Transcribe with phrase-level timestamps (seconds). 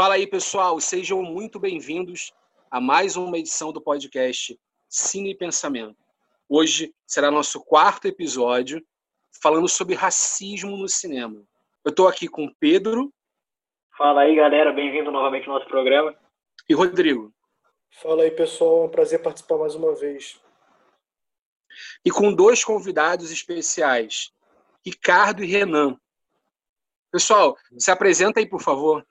[0.00, 2.32] Fala aí, pessoal, sejam muito bem-vindos
[2.70, 4.58] a mais uma edição do podcast
[4.88, 5.94] Cine e Pensamento.
[6.48, 8.82] Hoje será nosso quarto episódio
[9.42, 11.44] falando sobre racismo no cinema.
[11.84, 13.12] Eu estou aqui com Pedro.
[13.94, 16.16] Fala aí, galera, bem-vindo novamente ao nosso programa.
[16.66, 17.30] E Rodrigo.
[17.90, 20.40] Fala aí, pessoal, é um prazer participar mais uma vez.
[22.02, 24.32] E com dois convidados especiais,
[24.82, 25.94] Ricardo e Renan.
[27.12, 29.06] Pessoal, se apresenta aí, por favor.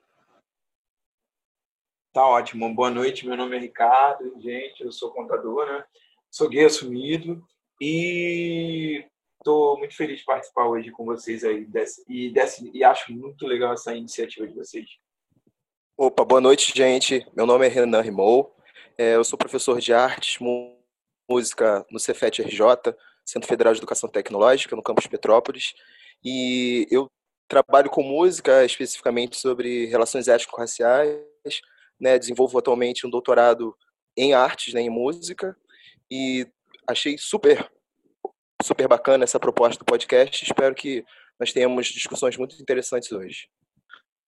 [2.12, 2.74] Tá ótimo.
[2.74, 3.28] Boa noite.
[3.28, 4.34] Meu nome é Ricardo.
[4.42, 5.86] Gente, eu sou contador, né?
[6.32, 7.40] Sou gay assumido
[7.80, 9.06] e
[9.38, 13.46] estou muito feliz de participar hoje com vocês aí desse, e, desse, e acho muito
[13.46, 14.88] legal essa iniciativa de vocês.
[15.96, 17.28] Opa, boa noite, gente.
[17.36, 18.56] Meu nome é Renan Rimou.
[18.98, 20.40] É, eu sou professor de artes,
[21.30, 25.76] música no Cefet RJ, Centro Federal de Educação Tecnológica, no campus Petrópolis.
[26.26, 27.08] E eu
[27.48, 31.22] trabalho com música, especificamente sobre relações étnico-raciais,
[32.00, 33.76] né, desenvolvo atualmente um doutorado
[34.16, 35.56] em artes, né, em música,
[36.10, 36.48] e
[36.88, 37.70] achei super,
[38.62, 40.44] super bacana essa proposta do podcast.
[40.44, 41.04] Espero que
[41.40, 43.48] nós tenhamos discussões muito interessantes hoje.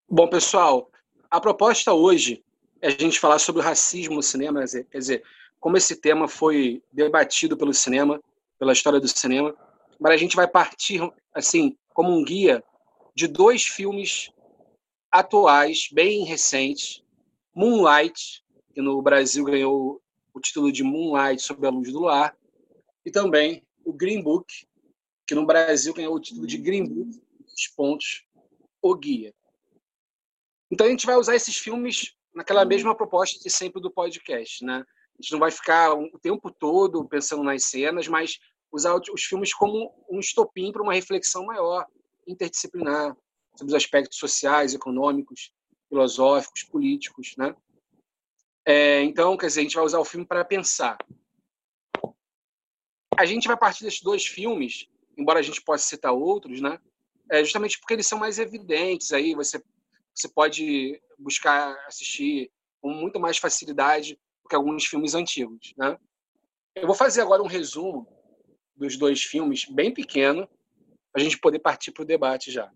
[0.09, 0.89] Bom, pessoal,
[1.29, 2.43] a proposta hoje
[2.81, 5.23] é a gente falar sobre o racismo no cinema, quer dizer,
[5.59, 8.19] como esse tema foi debatido pelo cinema,
[8.57, 9.55] pela história do cinema,
[9.99, 11.01] mas a gente vai partir,
[11.33, 12.63] assim, como um guia
[13.15, 14.31] de dois filmes
[15.11, 17.00] atuais, bem recentes,
[17.53, 20.01] Moonlight, que no Brasil ganhou
[20.33, 22.35] o título de Moonlight sob a luz do luar,
[23.05, 24.67] e também o Green Book,
[25.27, 28.25] que no Brasil ganhou o título de Green Book, os pontos,
[28.81, 29.33] o guia.
[30.71, 34.85] Então a gente vai usar esses filmes naquela mesma proposta de sempre do podcast, né?
[35.19, 38.39] A gente não vai ficar o tempo todo pensando nas cenas, mas
[38.71, 41.85] usar os filmes como um estopim para uma reflexão maior,
[42.25, 43.15] interdisciplinar,
[43.55, 45.51] sobre os aspectos sociais, econômicos,
[45.91, 47.53] filosóficos, políticos, né?
[48.65, 50.97] É, então, quer dizer, a gente vai usar o filme para pensar.
[53.17, 54.87] A gente vai partir desses dois filmes,
[55.17, 56.79] embora a gente possa citar outros, né?
[57.29, 59.11] É justamente porque eles são mais evidentes.
[59.11, 59.61] Aí você
[60.13, 62.51] você pode buscar assistir
[62.81, 65.97] com muito mais facilidade do que alguns filmes antigos, né?
[66.75, 68.07] Eu vou fazer agora um resumo
[68.75, 70.47] dos dois filmes, bem pequeno,
[71.11, 72.71] para a gente poder partir para o debate já.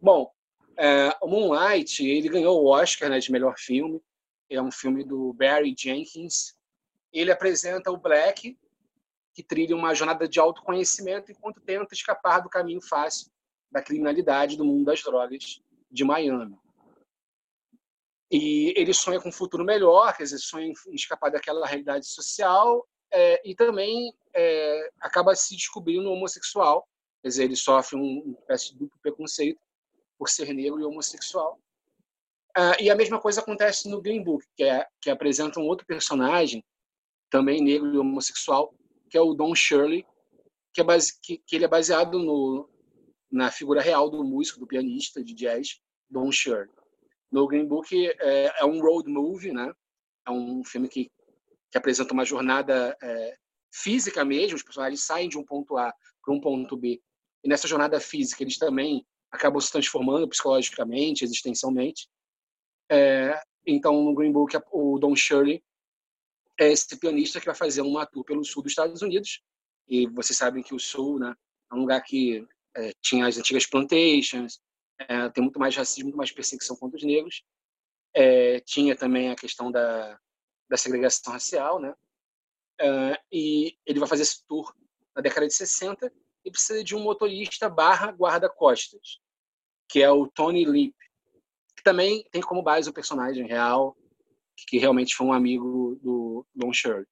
[0.00, 0.32] Bom,
[0.76, 4.00] é, o Moonlight, ele ganhou o Oscar né, de melhor filme.
[4.48, 6.54] É um filme do Barry Jenkins.
[7.12, 8.56] Ele apresenta o Black,
[9.34, 13.30] que trilha uma jornada de autoconhecimento enquanto tenta escapar do caminho fácil
[13.70, 15.60] da criminalidade do mundo das drogas
[15.90, 16.56] de Miami.
[18.30, 22.86] E ele sonha com um futuro melhor, quer dizer, sonha em escapar daquela realidade social
[23.12, 26.86] é, e também é, acaba se descobrindo homossexual,
[27.22, 29.60] quer dizer, ele sofre um, um espécie de duplo preconceito
[30.18, 31.60] por ser negro e homossexual.
[32.56, 35.86] Uh, e a mesma coisa acontece no Green Book, que, é, que apresenta um outro
[35.86, 36.64] personagem,
[37.28, 38.74] também negro e homossexual,
[39.10, 40.06] que é o Don Shirley,
[40.72, 42.68] que, é base, que, que ele é baseado no,
[43.30, 46.70] na figura real do músico, do pianista de jazz, Don Shirley.
[47.30, 49.72] No Green Book é, é um road movie, né?
[50.26, 51.10] É um filme que,
[51.70, 53.36] que apresenta uma jornada é,
[53.72, 55.92] física mesmo, os personagens saem de um ponto A
[56.24, 57.00] para um ponto B.
[57.44, 62.08] E nessa jornada física eles também acabam se transformando psicologicamente, existencialmente.
[62.90, 65.62] É, então, no Green Book, o Don Shirley
[66.58, 69.42] é esse pianista que vai fazer uma tour pelo sul dos Estados Unidos.
[69.88, 71.34] E vocês sabem que o sul né,
[71.70, 74.60] é um lugar que é, tinha as antigas plantations,
[74.98, 77.42] é, tem muito mais racismo, muito mais perseguição contra os negros.
[78.14, 80.18] É, tinha também a questão da,
[80.68, 81.94] da segregação racial, né?
[82.78, 84.74] É, e ele vai fazer esse tour
[85.14, 86.12] na década de 60
[86.46, 89.20] e precisa de um motorista barra guarda-costas,
[89.88, 90.94] que é o Tony Lip,
[91.76, 93.96] que também tem como base o personagem real,
[94.68, 97.06] que realmente foi um amigo do Don Shirley.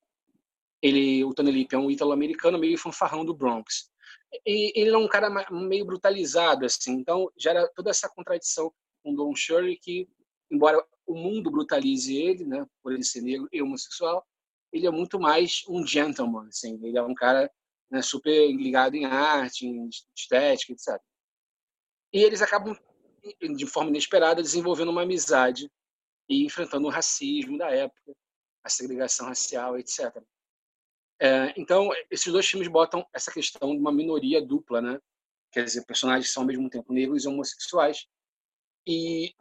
[0.80, 3.90] Ele, o Tony Lip é um italo-americano meio fanfarrão do Bronx.
[4.46, 8.72] E ele é um cara meio brutalizado, assim, então gera toda essa contradição
[9.02, 10.08] com Don Shirley que,
[10.50, 14.25] embora o mundo brutalize ele, né, por ele ser negro e homossexual,
[14.72, 17.50] ele é muito mais um gentleman, assim, ele é um cara
[17.90, 21.00] né, super ligado em arte, em estética, etc.
[22.12, 22.76] E eles acabam,
[23.56, 25.70] de forma inesperada, desenvolvendo uma amizade
[26.28, 28.14] e enfrentando o racismo da época,
[28.62, 30.22] a segregação racial, etc.
[31.20, 35.00] É, então, esses dois filmes botam essa questão de uma minoria dupla, né?
[35.52, 38.06] Quer dizer, personagens são ao mesmo tempo negros e homossexuais.
[38.87, 39.34] E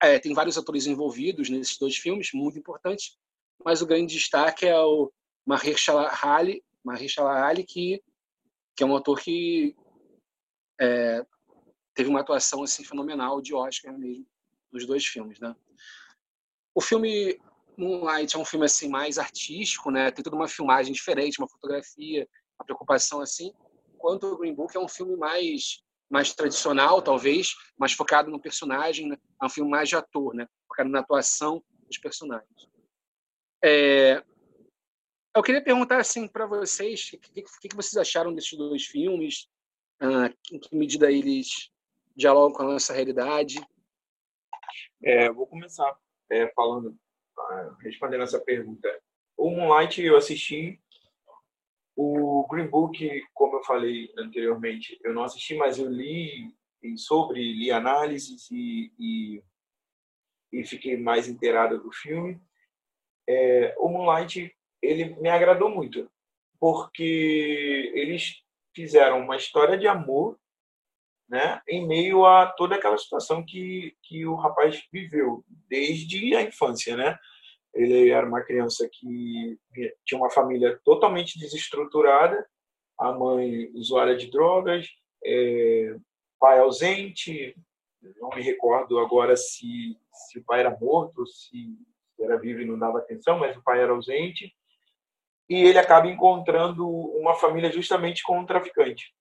[0.00, 3.18] é, tem vários atores envolvidos nesses dois filmes, muito importantes,
[3.64, 5.12] mas o grande destaque é o
[5.46, 8.02] Mahershala Ali, Mahershala Ali que,
[8.76, 9.74] que é um ator que
[10.80, 11.24] é,
[11.94, 14.26] teve uma atuação assim fenomenal de Oscar mesmo
[14.70, 15.54] nos dois filmes, né?
[16.74, 17.40] O filme
[17.76, 20.10] Moonlight é um filme assim mais artístico, né?
[20.10, 22.28] Tem toda uma filmagem diferente, uma fotografia,
[22.58, 23.52] uma preocupação assim.
[23.96, 29.08] Quanto o Green Book é um filme mais mais tradicional, talvez, mais focado no personagem,
[29.08, 29.16] né?
[29.42, 30.46] é um filme mais de ator, né?
[30.68, 32.68] Focado na atuação dos personagens.
[33.64, 34.22] É...
[35.36, 39.48] Eu queria perguntar assim para vocês, o que, que, que, vocês acharam desses dois filmes?
[39.98, 41.72] Ah, em que medida eles
[42.14, 43.60] dialogam com a nossa realidade?
[45.02, 45.92] É, vou começar
[46.30, 46.96] é, falando,
[47.36, 48.88] ah, respondendo essa pergunta.
[49.36, 50.80] O Moonlight eu assisti,
[51.96, 56.54] o Green Book, como eu falei anteriormente, eu não assisti, mas eu li
[56.96, 59.42] sobre, li análises e, e,
[60.52, 62.40] e fiquei mais inteirado do filme.
[63.28, 64.54] É, o Moonlight
[64.84, 66.10] ele me agradou muito,
[66.58, 68.42] porque eles
[68.74, 70.38] fizeram uma história de amor
[71.28, 76.96] né, em meio a toda aquela situação que, que o rapaz viveu desde a infância,
[76.96, 77.18] né?
[77.74, 79.58] Ele era uma criança que
[80.04, 82.46] tinha uma família totalmente desestruturada,
[82.98, 84.86] a mãe usuária de drogas,
[85.24, 85.96] é,
[86.38, 87.56] pai ausente,
[88.20, 91.76] não me recordo agora se, se o pai era morto, se
[92.20, 94.54] era vivo e não dava atenção, mas o pai era ausente,
[95.48, 99.12] e ele acaba encontrando uma família justamente com um traficante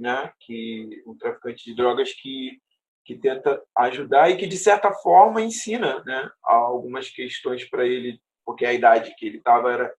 [0.00, 0.32] né?
[0.40, 2.58] Que um traficante de drogas que
[3.02, 6.30] que tenta ajudar e que de certa forma ensina, né?
[6.44, 9.94] Algumas questões para ele, porque a idade que ele estava era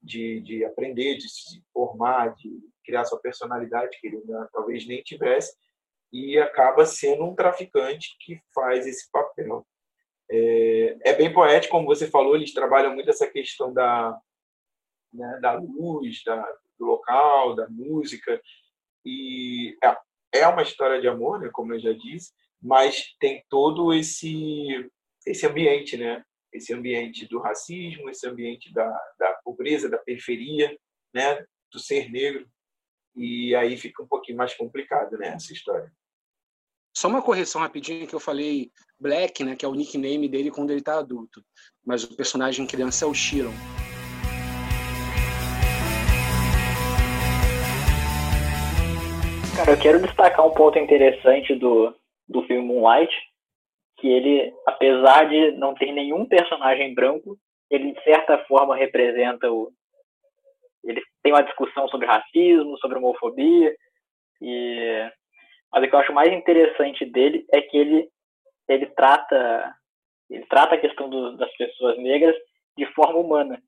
[0.00, 2.50] de, de aprender, de se formar, de
[2.84, 5.54] criar sua personalidade que ele ainda, talvez nem tivesse
[6.12, 9.66] e acaba sendo um traficante que faz esse papel.
[10.30, 14.16] É, é, bem poético, como você falou, eles trabalham muito essa questão da,
[15.14, 16.42] né, da luz, da,
[16.78, 18.40] do local, da música,
[19.04, 19.96] e é,
[20.40, 24.90] é uma história de amor, né, como eu já disse, mas tem todo esse
[25.26, 26.24] esse ambiente, né?
[26.52, 28.88] Esse ambiente do racismo, esse ambiente da,
[29.18, 30.76] da pobreza, da periferia,
[31.12, 31.44] né?
[31.72, 32.46] Do ser negro.
[33.16, 35.28] E aí fica um pouquinho mais complicado, né?
[35.28, 35.92] Essa história.
[36.96, 39.56] Só uma correção rapidinho que eu falei Black, né?
[39.56, 41.44] Que é o nickname dele quando ele está adulto.
[41.84, 43.54] Mas o personagem criança é o Shiron.
[49.56, 51.94] Cara, eu quero destacar um ponto interessante do,
[52.28, 53.14] do filme Moonlight,
[53.98, 57.38] que ele, apesar de não ter nenhum personagem branco,
[57.70, 59.70] ele de certa forma representa o.
[60.82, 63.74] Ele tem uma discussão sobre racismo, sobre homofobia,
[64.42, 65.10] e
[65.72, 68.08] mas o que eu acho mais interessante dele é que ele
[68.68, 69.74] ele trata
[70.30, 72.34] ele trata a questão do, das pessoas negras
[72.76, 73.62] de forma humana.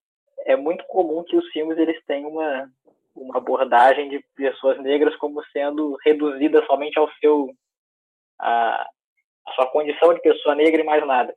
[0.46, 2.68] É muito comum que os filmes eles tenham uma
[3.16, 7.48] uma abordagem de pessoas negras como sendo reduzida somente ao seu
[8.38, 8.86] a,
[9.46, 11.34] a sua condição de pessoa negra e mais nada.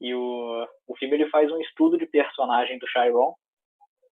[0.00, 3.34] E o, o filme ele faz um estudo de personagem do Chiron,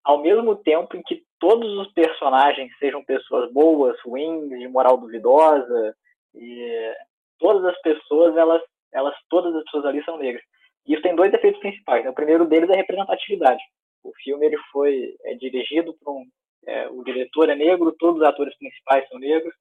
[0.04, 5.94] ao mesmo tempo em que todos os personagens sejam pessoas boas, ruins, de moral duvidosa,
[6.34, 6.94] e
[7.38, 8.62] todas as pessoas, elas,
[8.92, 10.42] elas todas as pessoas ali são negras.
[10.86, 12.04] Isso tem dois efeitos principais.
[12.04, 12.10] Né?
[12.10, 13.62] O primeiro deles é a representatividade.
[14.02, 16.24] O filme ele foi é, dirigido por um
[16.66, 19.54] é, o diretor é negro, todos os atores principais são negros.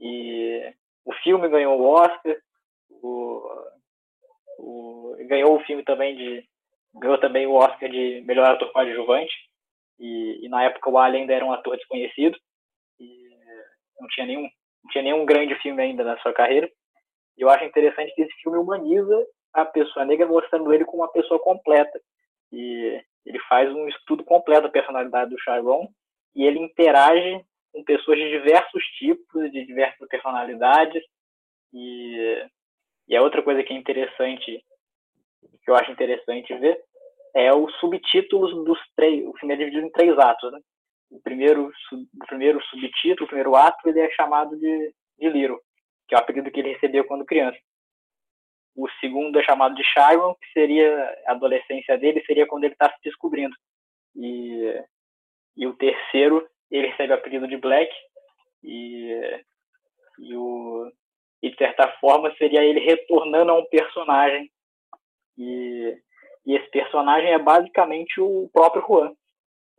[0.00, 0.72] E
[1.04, 2.36] o filme ganhou o Oscar.
[2.90, 3.42] O,
[4.58, 6.44] o, ganhou o filme também de
[6.94, 9.32] ganhou também o Oscar de melhor ator coadjuvante.
[9.98, 12.36] E, e na época o Ali ainda era um ator desconhecido
[12.98, 13.30] e
[14.00, 16.68] não tinha nenhum não tinha nenhum grande filme ainda na sua carreira.
[17.38, 21.12] E eu acho interessante que esse filme humaniza a pessoa negra, mostrando ele como uma
[21.12, 22.00] pessoa completa.
[22.50, 25.88] E ele faz um estudo completo da personalidade do Chiron
[26.34, 31.02] e ele interage com pessoas de diversos tipos, de diversas personalidades.
[31.72, 32.46] E,
[33.08, 34.64] e a outra coisa que é interessante,
[35.64, 36.78] que eu acho interessante ver,
[37.34, 39.26] é os subtítulos dos três.
[39.26, 40.52] O filme é dividido em três atos.
[40.52, 40.60] Né?
[41.10, 45.60] O, primeiro, o primeiro subtítulo, o primeiro ato, ele é chamado de, de Little,
[46.08, 47.58] que é o apelido que ele recebeu quando criança.
[48.74, 50.88] O segundo é chamado de Chiron, que seria
[51.26, 53.54] a adolescência dele, seria quando ele está se descobrindo.
[54.16, 54.82] E
[55.56, 57.92] e o terceiro ele recebe o apelido de Black.
[58.62, 59.42] E,
[60.18, 60.90] e, o,
[61.42, 64.50] e de certa forma seria ele retornando a um personagem.
[65.36, 65.96] E,
[66.46, 69.14] e esse personagem é basicamente o próprio Juan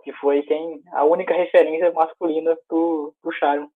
[0.04, 3.70] que foi quem a única referência masculina pro, pro Sharon.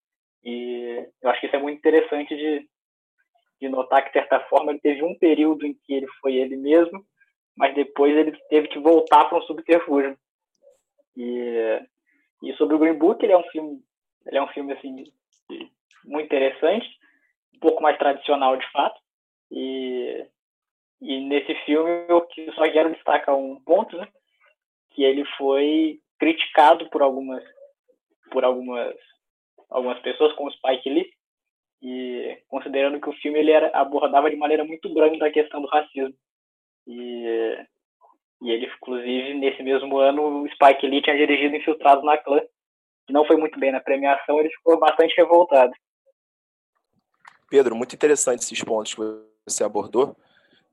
[0.44, 2.68] E eu acho que isso é muito interessante de,
[3.62, 6.58] de notar que de certa forma ele teve um período em que ele foi ele
[6.58, 7.02] mesmo
[7.58, 10.16] mas depois ele teve que voltar para um subterfúgio
[11.18, 11.82] e,
[12.44, 13.84] e sobre o Green Book, ele é um filme,
[14.26, 15.04] ele é um filme assim
[16.06, 16.88] muito interessante,
[17.56, 19.00] um pouco mais tradicional de fato.
[19.52, 20.26] E
[21.02, 24.08] E nesse filme eu só quero destacar um ponto, né?
[24.92, 27.44] Que ele foi criticado por algumas
[28.32, 28.96] por algumas
[29.70, 31.14] algumas pessoas como Spike Lee
[31.82, 35.68] e considerando que o filme ele era, abordava de maneira muito grande a questão do
[35.68, 36.16] racismo.
[36.88, 37.66] E
[38.42, 42.40] e ele, inclusive, nesse mesmo ano, o Spike Lee tinha dirigido Infiltrados na Clã,
[43.06, 45.74] que não foi muito bem na premiação, ele ficou bastante revoltado.
[47.50, 49.02] Pedro, muito interessante esses pontos que
[49.46, 50.16] você abordou.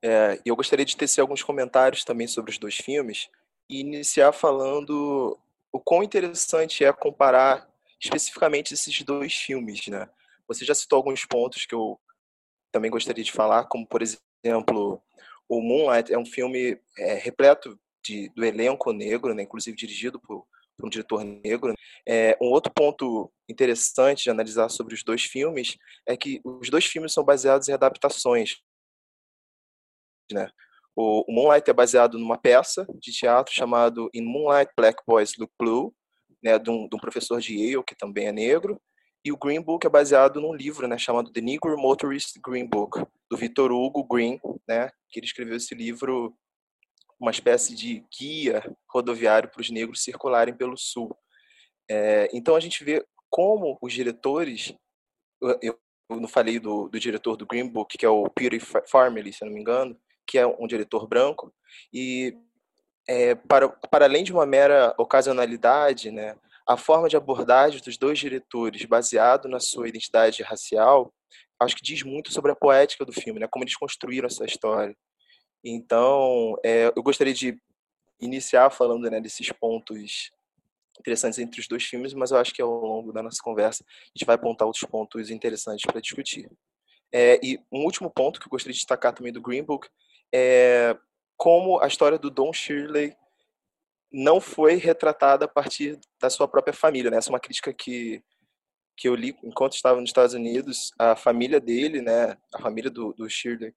[0.03, 3.31] É, eu gostaria de tecer alguns comentários também sobre os dois filmes
[3.71, 5.39] e iniciar falando
[5.73, 7.67] o quão interessante é comparar
[7.99, 10.09] especificamente esses dois filmes, né?
[10.47, 11.99] Você já citou alguns pontos que eu
[12.71, 15.03] também gostaria de falar, como por exemplo
[15.49, 20.47] o Moonlight é um filme é, repleto de, do elenco negro, né, inclusive dirigido por,
[20.77, 21.75] por um diretor negro.
[22.07, 26.85] É, um outro ponto interessante de analisar sobre os dois filmes é que os dois
[26.85, 28.57] filmes são baseados em adaptações.
[30.31, 30.49] Né?
[30.97, 35.53] O, o Moonlight é baseado numa peça de teatro chamado In Moonlight Black Boys Look
[35.59, 35.95] Blue,
[36.43, 38.81] né, de um, de um professor de Yale que também é negro,
[39.25, 43.03] e o Green Book é baseado num livro, né, chamado The Negro Motorist Green Book,
[43.31, 44.39] do Victor Hugo Green,
[44.69, 46.37] né, que ele escreveu esse livro,
[47.19, 51.17] uma espécie de guia rodoviário para os negros circularem pelo Sul.
[51.89, 54.75] É, então a gente vê como os diretores,
[55.41, 55.79] eu,
[56.11, 59.45] eu não falei do, do, diretor do Green Book, que é o Peter Farmley, se
[59.45, 61.53] não me engano, que é um diretor branco,
[61.93, 62.37] e
[63.09, 68.19] é, para, para além de uma mera ocasionalidade, né, a forma de abordagem dos dois
[68.19, 71.13] diretores, baseado na sua identidade racial,
[71.61, 73.49] acho que diz muito sobre a poética do filme, né?
[73.51, 74.97] Como eles construíram essa história.
[75.63, 77.59] Então, é, eu gostaria de
[78.21, 80.31] iniciar falando né, desses pontos
[80.99, 84.07] interessantes entre os dois filmes, mas eu acho que ao longo da nossa conversa a
[84.17, 86.51] gente vai apontar outros pontos interessantes para discutir.
[87.13, 89.89] É, e um último ponto que eu gostaria de destacar também do Green Book
[90.33, 90.97] é
[91.37, 93.15] como a história do Don Shirley
[94.15, 97.11] não foi retratada a partir da sua própria família.
[97.11, 97.17] Né?
[97.17, 98.23] Essa é uma crítica que,
[98.97, 100.93] que eu li enquanto estava nos Estados Unidos.
[100.97, 103.75] A família dele, né, a família do, do Shirley,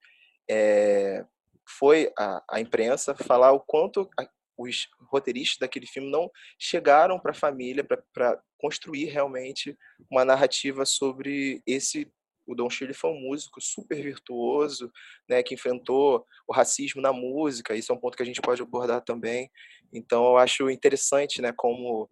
[0.48, 1.25] é,
[1.67, 6.29] foi a, a imprensa falar o quanto a, os roteiristas daquele filme não
[6.60, 9.75] chegaram para a família para construir realmente
[10.10, 12.12] uma narrativa sobre esse
[12.48, 14.92] o Don Shirley foi um músico super virtuoso,
[15.30, 17.75] né, que enfrentou o racismo na música.
[17.75, 19.51] Isso é um ponto que a gente pode abordar também.
[19.94, 22.10] Então, eu acho interessante, né, como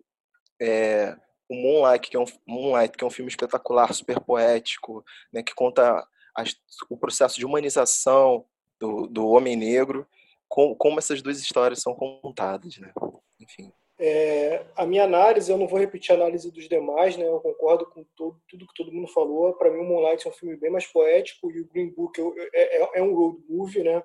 [0.61, 1.15] é,
[1.49, 5.55] o Moonlight, que é um Moonlight, que é um filme espetacular, super poético, né, que
[5.55, 6.55] conta as,
[6.89, 8.45] o processo de humanização
[8.79, 10.05] do, do homem negro,
[10.49, 12.93] com, como essas duas histórias são contadas, né?
[13.39, 13.71] Enfim.
[13.97, 17.25] É, a minha análise, eu não vou repetir a análise dos demais, né?
[17.25, 19.53] Eu concordo com todo, tudo que todo mundo falou.
[19.53, 22.19] Para mim, o Moonlight é um filme bem mais poético e o Green Book
[22.53, 24.03] é, é, é um road movie, né?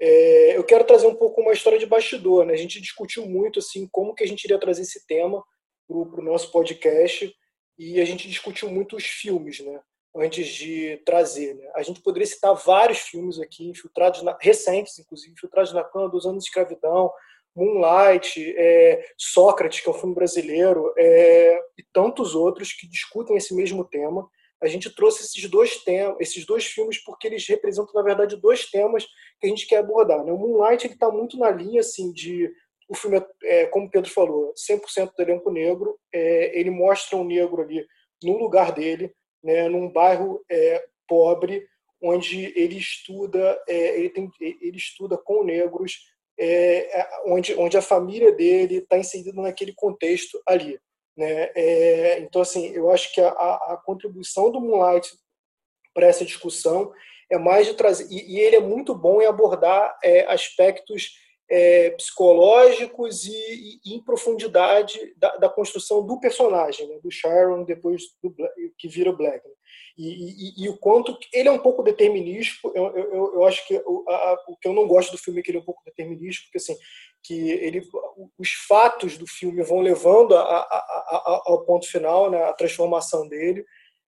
[0.00, 2.52] É, eu quero trazer um pouco uma história de bastidor, né?
[2.54, 5.42] A gente discutiu muito assim como que a gente iria trazer esse tema
[5.88, 7.34] para o nosso podcast
[7.76, 9.80] e a gente discutiu muito os filmes, né?
[10.14, 11.68] Antes de trazer, né?
[11.74, 16.24] A gente poderia citar vários filmes aqui, infiltrados na, recentes, inclusive, infiltrados na cana dos
[16.24, 17.10] anos de escravidão,
[17.58, 23.54] Moonlight, é, Sócrates, que é um filme brasileiro, é, e tantos outros que discutem esse
[23.54, 24.28] mesmo tema.
[24.62, 28.70] A gente trouxe esses dois temas, esses dois filmes porque eles representam na verdade dois
[28.70, 29.04] temas
[29.40, 30.24] que a gente quer abordar.
[30.24, 30.32] Né?
[30.32, 32.50] O Moonlight ele está muito na linha assim de
[32.88, 35.98] o filme é, como o Pedro falou, 100% do elenco negro.
[36.12, 37.86] É, ele mostra um negro ali
[38.22, 39.12] no lugar dele,
[39.42, 41.66] né, num bairro é, pobre,
[42.02, 45.98] onde ele estuda, é, ele, tem, ele estuda com negros
[46.38, 50.78] é, é, onde, onde a família dele está inserida naquele contexto ali.
[51.16, 51.50] Né?
[51.54, 55.10] É, então, assim, eu acho que a, a contribuição do Moonlight
[55.92, 56.92] para essa discussão
[57.30, 58.06] é mais de trazer.
[58.08, 61.12] E, e ele é muito bom em abordar é, aspectos
[61.50, 66.98] é, psicológicos e, e, em profundidade da, da, construção do personagem, né?
[67.02, 69.46] do Sharon, depois do Black, que vira Black.
[69.46, 69.54] Né?
[69.98, 72.70] E, e, e, o quanto ele é um pouco determinístico.
[72.72, 75.42] Eu, eu, eu acho que o, a, o que eu não gosto do filme é
[75.42, 76.78] que ele é um pouco determinístico, porque assim
[77.22, 77.82] que ele,
[78.38, 83.64] os fatos do filme vão levando a, a, ao ponto final, né, a transformação dele.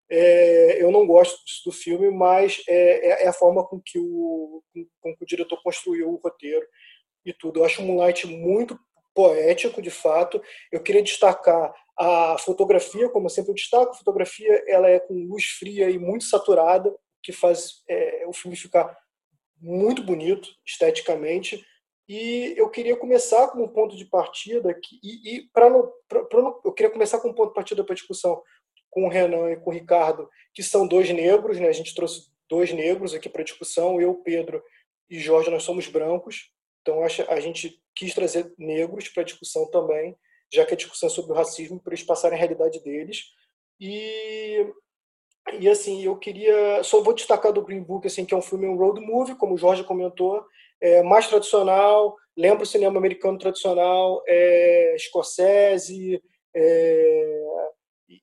[0.09, 3.99] É, eu não gosto disso do filme, mas é, é, é a forma com que,
[3.99, 4.63] o,
[4.99, 6.65] com que o diretor construiu o roteiro
[7.25, 7.59] e tudo.
[7.59, 8.79] Eu acho o Moonlight muito
[9.13, 10.41] poético, de fato.
[10.71, 15.45] Eu queria destacar a fotografia, como eu sempre destaco, a fotografia ela é com luz
[15.45, 16.91] fria e muito saturada,
[17.21, 18.97] que faz é, o filme ficar
[19.59, 21.63] muito bonito esteticamente.
[22.09, 26.91] E eu queria começar com um ponto de partida que, e, e para eu queria
[26.91, 28.41] começar com um ponto de partida para discussão
[28.89, 31.67] com o Renan e com o Ricardo, que são dois negros, né?
[31.67, 34.63] A gente trouxe dois negros aqui para discussão, eu, Pedro
[35.07, 40.17] e Jorge nós somos brancos, então a gente quis trazer negros para discussão também,
[40.51, 43.25] já que a discussão é sobre o racismo, para eles passarem a realidade deles.
[43.79, 44.65] E,
[45.59, 46.83] e assim, eu queria.
[46.83, 49.55] Só vou destacar do Green Book, assim, que é um filme, um road movie, como
[49.55, 50.45] o Jorge comentou,
[50.81, 56.21] é mais tradicional, lembra o cinema americano tradicional, é, Scorsese
[56.53, 57.43] é,
[58.09, 58.21] e,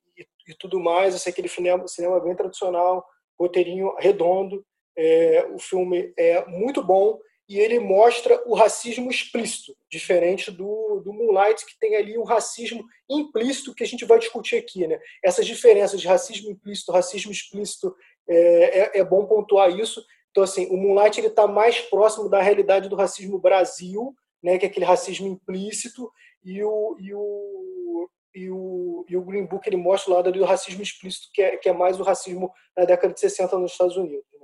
[0.49, 1.15] e, tudo mais.
[1.15, 3.05] Assim, aquele cinema, cinema bem tradicional,
[3.39, 4.65] roteirinho redondo.
[4.97, 11.15] É, o filme é muito bom e ele mostra o racismo explícito, diferente do, do
[11.15, 14.87] Moonlight, que tem ali um racismo implícito que a gente vai discutir aqui.
[14.87, 15.01] Né?
[15.25, 17.97] Essas diferenças de racismo implícito, racismo explícito,
[18.29, 20.05] é, é, é bom pontuar isso.
[20.31, 24.69] Então, assim, o Moonlight está mais próximo da realidade do racismo Brasil, né, que é
[24.69, 26.13] aquele racismo implícito,
[26.45, 30.45] e o, e o, e o, e o Green Book ele mostra o lado do
[30.45, 33.97] racismo explícito, que é, que é mais o racismo na década de 60 nos Estados
[33.97, 34.38] Unidos.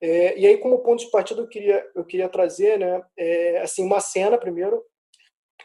[0.00, 3.84] É, e aí, como ponto de partida, eu queria, eu queria trazer né, é, assim,
[3.84, 4.84] uma cena, primeiro,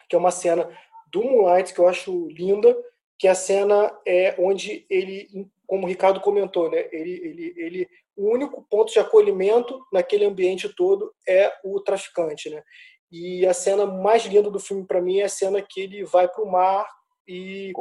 [0.10, 0.68] que é uma cena
[1.12, 2.76] do Moonlight, que eu acho linda,
[3.20, 8.32] que a cena é onde ele, como o Ricardo comentou, né, ele, ele, ele, o
[8.32, 12.50] único ponto de acolhimento naquele ambiente todo é o traficante.
[12.50, 12.64] Né?
[13.12, 16.28] E a cena mais linda do filme, para mim, é a cena que ele vai
[16.28, 16.88] para o mar
[17.28, 17.72] e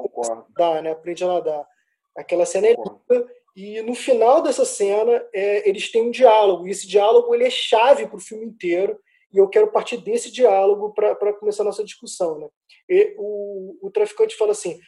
[0.54, 1.66] dá, né, aprende a nadar.
[2.14, 6.70] Aquela cena é linda e no final dessa cena, é, eles têm um diálogo, e
[6.70, 8.98] esse diálogo ele é chave para o filme inteiro,
[9.32, 12.38] e eu quero partir desse diálogo para começar a nossa discussão.
[12.38, 12.48] Né?
[12.88, 14.78] E o, o traficante fala assim: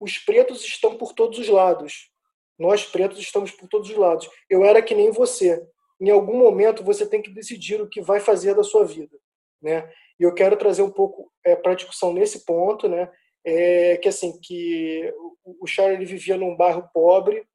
[0.00, 2.10] os pretos estão por todos os lados,
[2.58, 4.28] nós pretos estamos por todos os lados.
[4.48, 5.62] Eu era que nem você.
[6.00, 9.16] Em algum momento você tem que decidir o que vai fazer da sua vida.
[9.62, 9.90] Né?
[10.18, 13.10] E eu quero trazer um pouco é, para discussão nesse ponto, né?
[13.44, 17.46] É, que assim que o Charlie vivia num bairro pobre,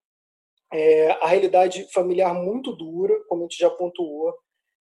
[0.73, 4.34] é, a realidade familiar muito dura, como a gente já pontuou,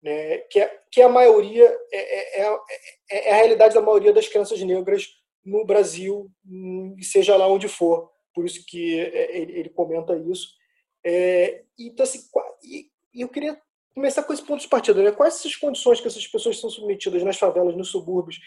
[0.03, 4.27] né, que, é, que a maioria é, é, é, é, a realidade da maioria das
[4.27, 5.07] crianças negras
[5.45, 8.11] no Brasil, hum, seja lá onde for.
[8.33, 10.49] Por isso que é, ele, comenta isso.
[11.05, 12.19] É, então, assim,
[12.63, 13.59] e, eu queria
[13.93, 15.01] começar com esse ponto de partida.
[15.03, 15.11] Né?
[15.11, 18.39] Quais essas condições que essas pessoas são submetidas nas favelas, nos subúrbios?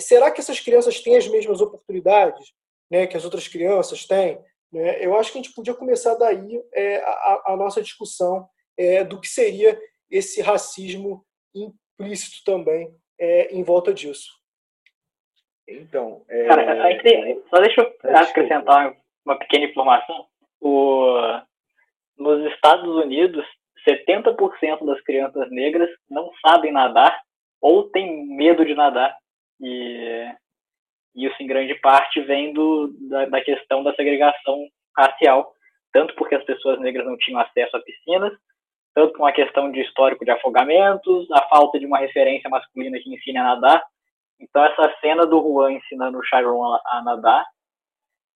[0.00, 2.52] será que essas crianças têm as mesmas oportunidades
[2.90, 4.40] né, que as outras crianças têm?
[4.72, 5.04] Né?
[5.04, 9.20] Eu acho que a gente podia começar daí é, a, a, nossa discussão é, do
[9.20, 9.78] que seria
[10.10, 14.28] esse racismo implícito também é, em volta disso.
[15.68, 16.46] Então, é...
[16.46, 16.64] Cara,
[17.48, 20.26] só deixa eu acrescentar uma pequena informação.
[20.60, 21.16] O,
[22.18, 23.44] nos Estados Unidos,
[23.88, 27.20] 70% das crianças negras não sabem nadar
[27.60, 29.16] ou têm medo de nadar.
[29.60, 30.26] E
[31.14, 35.52] e isso, em grande parte, vem do, da, da questão da segregação racial,
[35.92, 38.32] tanto porque as pessoas negras não tinham acesso a piscinas,
[38.94, 43.12] tanto com a questão de histórico de afogamentos, a falta de uma referência masculina que
[43.12, 43.82] ensine a nadar.
[44.40, 47.44] Então, essa cena do Juan ensinando o Chiron a, nadar,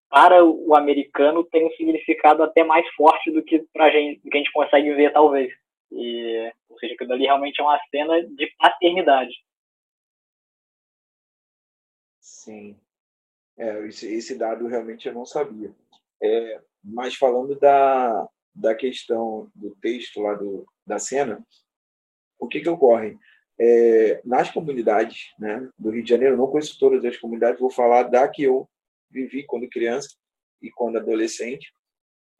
[0.09, 4.37] para o americano tem um significado até mais forte do que para gente, que a
[4.37, 5.51] gente consegue ver, talvez.
[5.91, 9.33] E, ou seja, aquilo ali realmente é uma cena de paternidade.
[12.43, 12.77] Sim.
[13.57, 15.73] É, esse, esse dado realmente eu não sabia.
[16.21, 21.41] É, mas falando da, da questão do texto lá do, da cena,
[22.37, 23.17] o que, que ocorre?
[23.57, 28.03] É, nas comunidades né, do Rio de Janeiro, não conheço todas as comunidades, vou falar
[28.03, 28.67] da que eu
[29.09, 30.09] vivi quando criança
[30.61, 31.73] e quando adolescente.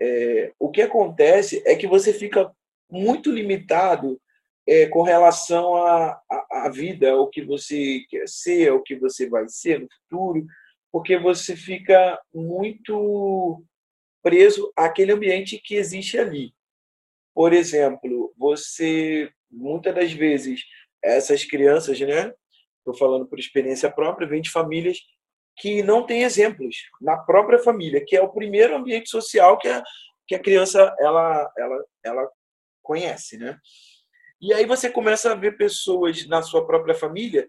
[0.01, 2.51] É, o que acontece é que você fica
[2.89, 4.19] muito limitado
[4.67, 6.21] é, com relação à,
[6.52, 10.45] à, vida, o que você quer ser, o que você vai ser no futuro,
[10.91, 13.63] porque você fica muito
[14.21, 16.54] preso àquele ambiente que existe ali.
[17.34, 20.62] Por exemplo, você, muitas das vezes,
[21.04, 22.34] essas crianças, né?
[22.78, 24.99] Estou falando por experiência própria, vêm de famílias
[25.58, 29.84] que não têm exemplos na própria família, que é o primeiro ambiente social que a,
[30.28, 32.32] que a criança ela, ela, ela
[32.82, 33.60] conhece, né?
[34.43, 37.47] E aí você começa a ver pessoas na sua própria família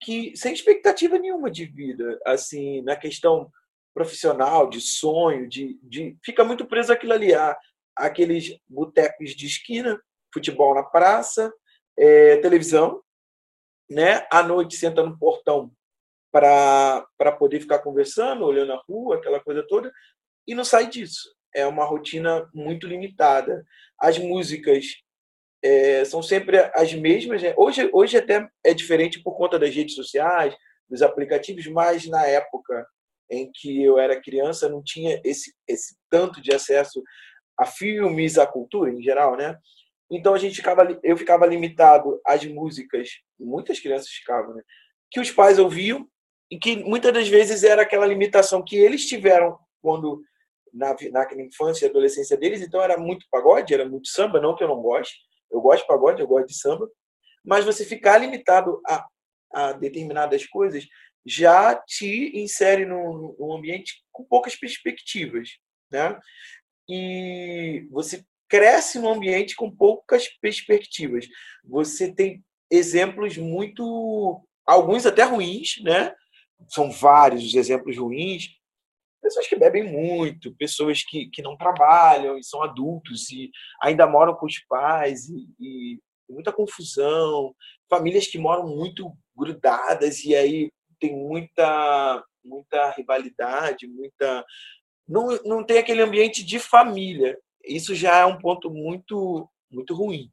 [0.00, 3.50] que sem expectativa nenhuma de vida, assim, na questão
[3.92, 7.58] profissional, de sonho, de, de fica muito preso aquilo ali, a,
[7.96, 10.00] aqueles botecos de esquina,
[10.32, 11.52] futebol na praça,
[11.98, 13.02] é, televisão,
[13.90, 14.24] né?
[14.30, 15.72] À noite senta no portão
[16.30, 19.92] para poder ficar conversando, olhando a rua, aquela coisa toda,
[20.46, 21.28] e não sai disso.
[21.52, 23.66] É uma rotina muito limitada.
[23.98, 25.04] As músicas
[25.66, 27.42] é, são sempre as mesmas.
[27.42, 27.52] Né?
[27.56, 30.54] Hoje, hoje até é diferente por conta das redes sociais,
[30.88, 32.86] dos aplicativos, mas na época
[33.28, 37.02] em que eu era criança não tinha esse, esse tanto de acesso
[37.58, 39.58] a filmes, a cultura em geral, né?
[40.08, 43.08] Então a gente ficava, eu ficava limitado às músicas,
[43.40, 44.62] muitas crianças ficavam, né?
[45.10, 46.06] Que os pais ouviam
[46.48, 50.22] e que muitas das vezes era aquela limitação que eles tiveram quando
[50.72, 54.62] na, na infância e adolescência deles, então era muito pagode, era muito samba, não que
[54.62, 55.16] eu não goste,
[55.50, 56.88] eu gosto de pagode, eu gosto de samba,
[57.44, 59.06] mas você ficar limitado a,
[59.52, 60.86] a determinadas coisas
[61.24, 65.50] já te insere num, num ambiente com poucas perspectivas,
[65.90, 66.18] né?
[66.88, 71.26] E você cresce num ambiente com poucas perspectivas.
[71.64, 76.14] Você tem exemplos muito, alguns até ruins, né?
[76.68, 78.55] São vários os exemplos ruins.
[79.26, 83.50] Pessoas que bebem muito, pessoas que, que não trabalham e são adultos e
[83.82, 85.98] ainda moram com os pais e, e
[86.30, 87.52] muita confusão,
[87.90, 94.46] famílias que moram muito grudadas e aí tem muita muita rivalidade, muita
[95.08, 97.36] não, não tem aquele ambiente de família.
[97.64, 100.30] Isso já é um ponto muito muito ruim.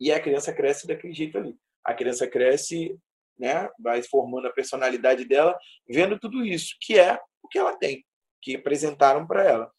[0.00, 1.56] E a criança cresce daquele jeito ali.
[1.84, 2.98] A criança cresce,
[3.38, 5.56] né, vai formando a personalidade dela,
[5.88, 8.04] vendo tudo isso, que é o que ela tem,
[8.44, 9.72] que apresentaram para ela.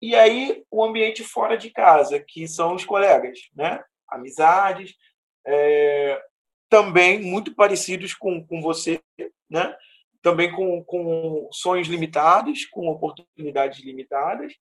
[0.00, 3.82] E aí o ambiente fora de casa, que são os colegas, né?
[4.08, 4.94] Amizades,
[5.44, 6.22] é,
[6.68, 9.00] também muito parecidos com, com você,
[9.50, 9.76] né?
[10.22, 14.54] também com, com sonhos limitados, com oportunidades limitadas.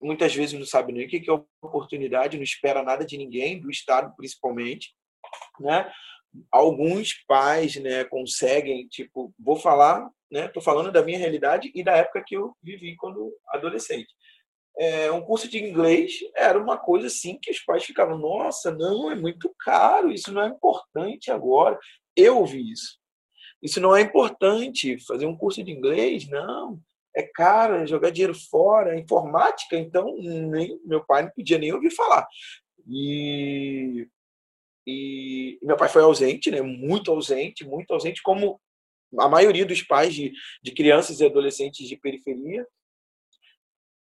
[0.00, 3.70] Muitas vezes não sabe nem o que é oportunidade, não espera nada de ninguém, do
[3.70, 4.94] Estado principalmente.
[5.60, 5.90] Né?
[6.50, 10.46] Alguns pais né, conseguem, tipo, vou falar, né?
[10.46, 14.08] Estou falando da minha realidade e da época que eu vivi quando adolescente.
[14.78, 19.10] É, um curso de inglês era uma coisa assim que os pais ficavam, nossa, não,
[19.10, 21.78] é muito caro, isso não é importante agora.
[22.16, 22.98] Eu ouvi isso.
[23.62, 24.98] Isso não é importante.
[25.06, 26.80] Fazer um curso de inglês, não.
[27.14, 28.98] É caro, é jogar dinheiro fora.
[28.98, 32.26] Informática, então, nem, meu pai não podia nem ouvir falar.
[32.88, 34.08] E,
[34.86, 36.60] e meu pai foi ausente, né?
[36.60, 38.60] muito ausente, muito ausente, como
[39.18, 42.66] a maioria dos pais de, de crianças e adolescentes de periferia.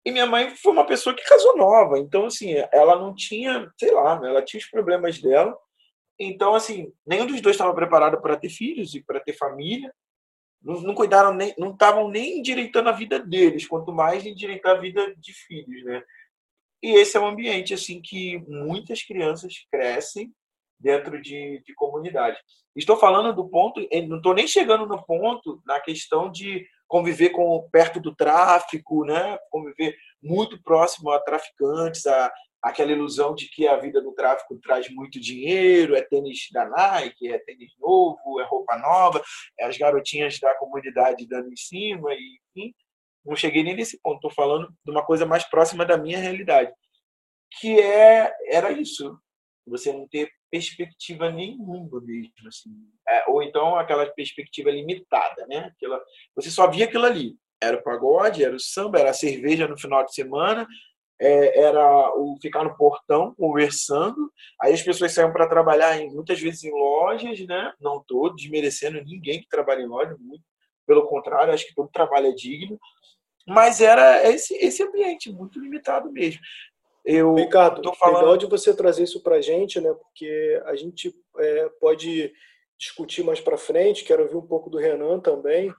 [0.05, 3.91] E minha mãe foi uma pessoa que casou nova, então assim, ela não tinha, sei
[3.91, 5.57] lá, ela tinha os problemas dela,
[6.19, 9.93] então, assim, nenhum dos dois estava preparado para ter filhos e para ter família.
[10.61, 14.79] Não, não cuidaram nem, não estavam nem endireitando a vida deles, quanto mais endireitar a
[14.79, 16.03] vida de filhos, né?
[16.81, 20.33] E esse é um ambiente assim que muitas crianças crescem
[20.83, 22.37] dentro de, de comunidade.
[22.75, 27.67] Estou falando do ponto, não estou nem chegando no ponto na questão de conviver com
[27.71, 29.37] perto do tráfico, né?
[29.49, 34.89] Conviver muito próximo a traficantes, a, aquela ilusão de que a vida do tráfico traz
[34.89, 39.23] muito dinheiro, é tênis da Nike, é tênis novo, é roupa nova,
[39.59, 42.73] é as garotinhas da comunidade dando em cima, e, enfim.
[43.25, 46.73] Não cheguei nem nesse ponto, estou falando de uma coisa mais próxima da minha realidade,
[47.59, 49.17] que é era isso,
[49.65, 52.71] você não ter perspectiva nenhuma mesmo, assim.
[53.07, 55.71] É, ou então aquela perspectiva limitada, né?
[55.75, 56.01] Aquela,
[56.35, 57.35] você só via aquilo ali.
[57.61, 60.67] Era o pagode, era o samba, era a cerveja no final de semana,
[61.19, 64.31] é, era o ficar no portão conversando.
[64.61, 67.73] Aí as pessoas saíam para trabalhar em, muitas vezes em lojas, né?
[67.79, 70.43] Não todos, desmerecendo ninguém que trabalha em loja, muito
[70.85, 72.77] pelo contrário, acho que todo trabalho é digno.
[73.47, 76.41] Mas era esse, esse ambiente muito limitado mesmo.
[77.05, 78.19] Eu Ricardo, falando...
[78.19, 79.93] legal de você trazer isso para a gente, né?
[79.93, 82.33] Porque a gente é, pode
[82.77, 84.03] discutir mais para frente.
[84.05, 85.73] Quero ouvir um pouco do Renan também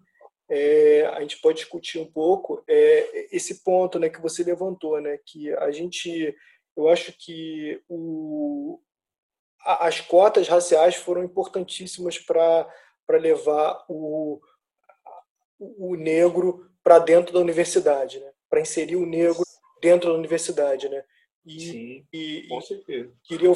[0.48, 5.18] é, a gente pode discutir um pouco é, esse ponto né, que você levantou, né,
[5.24, 6.34] que a gente,
[6.76, 8.80] eu acho que o,
[9.64, 12.68] as cotas raciais foram importantíssimas para
[13.08, 14.40] levar o,
[15.58, 19.42] o negro para dentro da universidade, né, para inserir o negro
[19.80, 21.04] dentro da universidade, né.
[21.46, 23.12] E, Sim, e, com certeza.
[23.24, 23.50] Queria,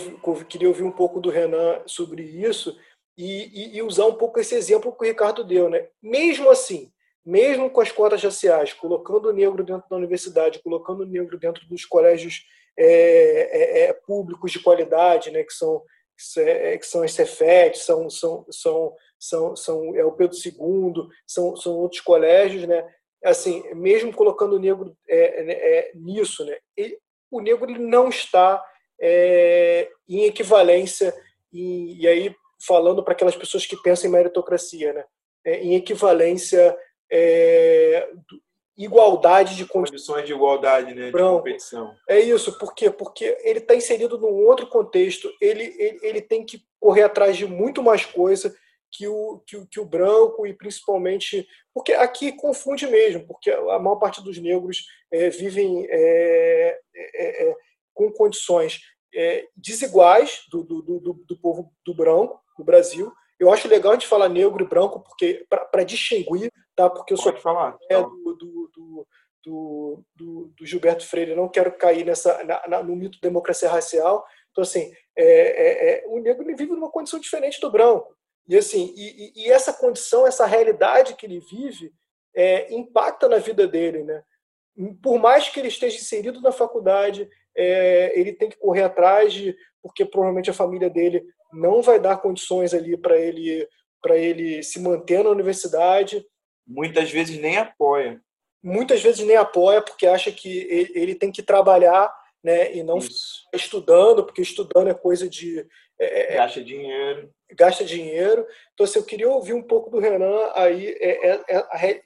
[0.48, 2.78] queria ouvir um pouco do Renan sobre isso
[3.16, 5.70] e, e, e, usar um pouco esse exemplo que o Ricardo deu.
[5.70, 5.88] Né?
[6.02, 6.92] Mesmo assim,
[7.24, 11.66] mesmo com as cotas raciais, colocando o negro dentro da universidade, colocando o negro dentro
[11.66, 12.44] dos colégios
[12.76, 15.82] é, é, é públicos de qualidade, né, que são
[16.18, 21.76] que são as Cefet, são, são, são, são, são é o Pedro II, são, são
[21.76, 22.92] outros colégios, né?
[23.24, 26.58] Assim, mesmo colocando o negro é, é, é nisso, né?
[26.76, 26.98] Ele,
[27.30, 28.62] o negro ele não está
[29.00, 31.14] é, em equivalência
[31.52, 35.04] e, e aí falando para aquelas pessoas que pensam em meritocracia, né?
[35.44, 36.76] É, em equivalência,
[37.10, 38.08] é,
[38.76, 41.10] igualdade de condições de igualdade, né?
[41.10, 41.94] De competição.
[42.08, 42.90] É isso, por quê?
[42.90, 47.46] Porque ele está inserido num outro contexto, ele, ele, ele tem que correr atrás de
[47.46, 48.54] muito mais coisa
[48.90, 51.46] que o, que, o, que o branco e principalmente.
[51.74, 57.56] Porque aqui confunde mesmo, porque a maior parte dos negros é, vivem é, é, é
[57.94, 58.80] com condições
[59.14, 63.12] é, desiguais do, do, do, do, povo do branco no Brasil.
[63.38, 66.90] Eu acho legal a gente falar negro e branco porque para distinguir, tá?
[66.90, 67.76] Porque eu sou falar.
[67.90, 69.06] É, do, do,
[69.44, 70.04] do,
[70.56, 74.24] do, Gilberto Freire, não quero cair nessa na, na, no mito democracia racial.
[74.50, 78.17] Então assim, é, é, é, o negro vive numa condição diferente do branco.
[78.48, 81.92] E assim, e, e essa condição, essa realidade que ele vive,
[82.34, 84.22] é, impacta na vida dele, né?
[85.02, 89.56] Por mais que ele esteja inserido na faculdade, é, ele tem que correr atrás de,
[89.82, 93.68] porque provavelmente a família dele não vai dar condições ali para ele
[94.00, 96.24] para ele se manter na universidade.
[96.64, 98.20] Muitas vezes nem apoia.
[98.62, 102.98] Muitas vezes nem apoia porque acha que ele tem que trabalhar, né, e não
[103.52, 105.66] estudando, porque estudando é coisa de
[105.98, 107.28] é, é, gasta dinheiro.
[107.52, 108.46] Gasta dinheiro.
[108.74, 112.02] Então, assim, eu queria ouvir um pouco do Renan aí, é, é, é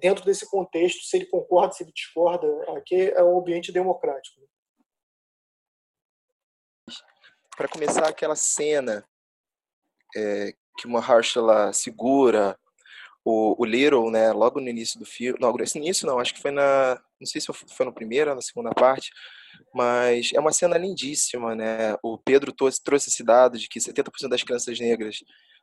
[0.00, 2.46] dentro desse contexto, se ele concorda, se ele discorda.
[2.76, 4.40] Aqui é um ambiente democrático.
[7.56, 9.04] Para começar, aquela cena
[10.16, 12.58] é, que uma Mahershala segura
[13.24, 16.50] o, o Little, né, logo no início do filme, no início não, acho que foi
[16.50, 19.10] na, não sei se foi no primeiro ou na segunda parte,
[19.74, 21.94] mas é uma cena lindíssima, né?
[22.02, 25.16] O Pedro trouxe esse dado de que 70% das crianças negras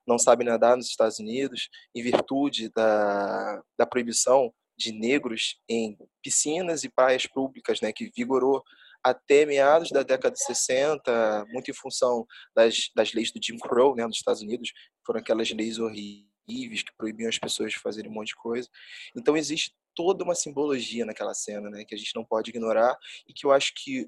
[0.07, 6.83] não sabem nadar nos Estados Unidos em virtude da, da proibição de negros em piscinas
[6.83, 8.63] e praias públicas, né, que vigorou
[9.03, 13.95] até meados da década de 60, muito em função das, das leis do Jim Crow,
[13.95, 14.71] né, nos Estados Unidos,
[15.05, 18.69] foram aquelas leis horríveis que proibiam as pessoas de fazerem um monte de coisa.
[19.15, 22.95] Então existe toda uma simbologia naquela cena, né, que a gente não pode ignorar
[23.27, 24.07] e que eu acho que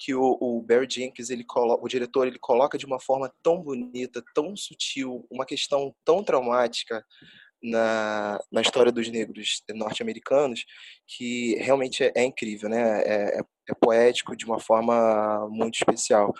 [0.00, 3.60] que o, o Barry Jenkins, ele coloca, o diretor, ele coloca de uma forma tão
[3.60, 7.04] bonita, tão sutil, uma questão tão traumática
[7.60, 10.64] na, na história dos negros norte-americanos
[11.04, 13.02] que realmente é, é incrível, né?
[13.02, 16.32] É, é, é, poético de uma forma muito especial.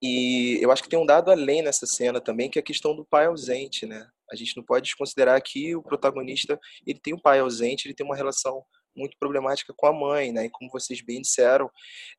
[0.00, 2.94] E eu acho que tem um dado além nessa cena também, que é a questão
[2.94, 4.08] do pai ausente, né?
[4.32, 8.06] A gente não pode desconsiderar que o protagonista ele tem um pai ausente, ele tem
[8.06, 8.64] uma relação
[8.96, 10.46] muito problemática com a mãe, né?
[10.46, 11.70] E como vocês bem disseram,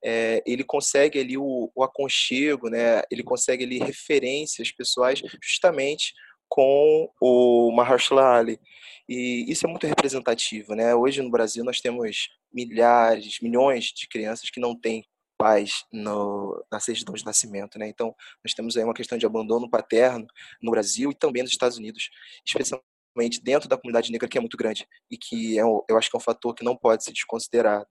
[0.03, 3.01] é, ele consegue ali o, o, aconchego, né?
[3.11, 6.13] Ele consegue ali referências pessoais justamente
[6.49, 8.59] com o Mahershala Ali.
[9.07, 10.95] E isso é muito representativo, né?
[10.95, 15.03] Hoje no Brasil nós temos milhares, milhões de crianças que não têm
[15.37, 17.87] pais no, na certidão de nascimento, né?
[17.87, 20.27] Então nós temos aí uma questão de abandono paterno
[20.61, 22.09] no Brasil e também nos Estados Unidos,
[22.45, 26.15] especialmente dentro da comunidade negra que é muito grande e que é, eu acho que
[26.15, 27.87] é um fator que não pode ser desconsiderado.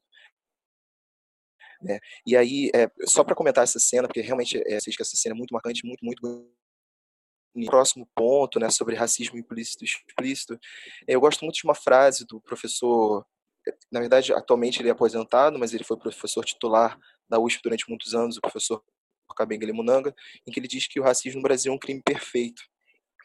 [1.82, 1.98] Né?
[2.24, 5.38] E aí, é, só para comentar essa cena, porque realmente é, que essa cena é
[5.38, 6.48] muito marcante, muito, muito
[7.54, 10.58] no próximo ponto, né, sobre racismo implícito e explícito,
[11.06, 13.26] eu gosto muito de uma frase do professor,
[13.90, 18.14] na verdade, atualmente ele é aposentado, mas ele foi professor titular da USP durante muitos
[18.14, 18.82] anos, o professor
[19.36, 20.14] Kabengele Munanga,
[20.46, 22.62] em que ele diz que o racismo no Brasil é um crime perfeito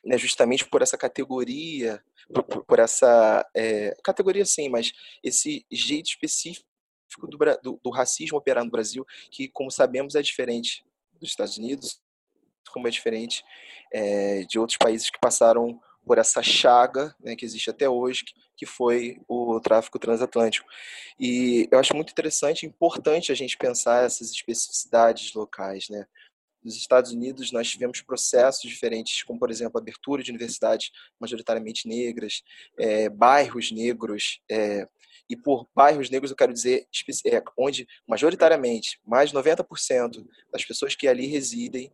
[0.08, 2.02] né, justamente por essa categoria,
[2.34, 6.66] por, por essa é, categoria sim, mas esse jeito específico
[7.24, 10.86] do, do, do, racismo operar no Brasil, que como sabemos é diferente
[11.20, 12.02] dos Estados Unidos,
[12.72, 13.44] como é diferente
[13.94, 18.24] é, de outros países que passaram por essa chaga né, que existe até hoje,
[18.56, 20.68] que foi o tráfico transatlântico.
[21.20, 26.06] E eu acho muito interessante e importante a gente pensar essas especificidades locais, né?
[26.64, 31.88] Nos Estados Unidos, nós tivemos processos diferentes, como, por exemplo, a abertura de universidades majoritariamente
[31.88, 32.42] negras,
[32.78, 34.88] é, bairros negros, é,
[35.30, 36.88] e por bairros negros eu quero dizer
[37.26, 41.92] é, onde majoritariamente mais de 90% das pessoas que ali residem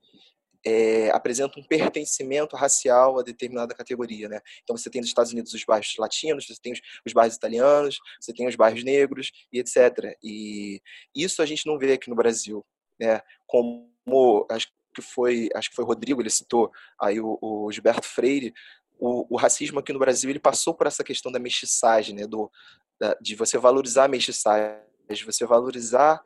[0.65, 4.39] é, apresentam um pertencimento racial a determinada categoria, né?
[4.63, 7.99] Então você tem nos Estados Unidos os bairros latinos, você tem os, os bairros italianos,
[8.19, 10.17] você tem os bairros negros e etc.
[10.23, 10.81] E
[11.15, 12.65] isso a gente não vê aqui no Brasil,
[12.99, 13.21] né?
[13.45, 13.91] Como
[14.49, 16.71] acho que foi acho que foi Rodrigo ele citou
[17.01, 18.53] aí o, o Gilberto Freire
[18.99, 22.51] o, o, racismo aqui no Brasil ele passou por essa questão da mestiçagem né do
[22.99, 24.77] da, de você valorizar a mestiçagem
[25.09, 26.21] de você valorizar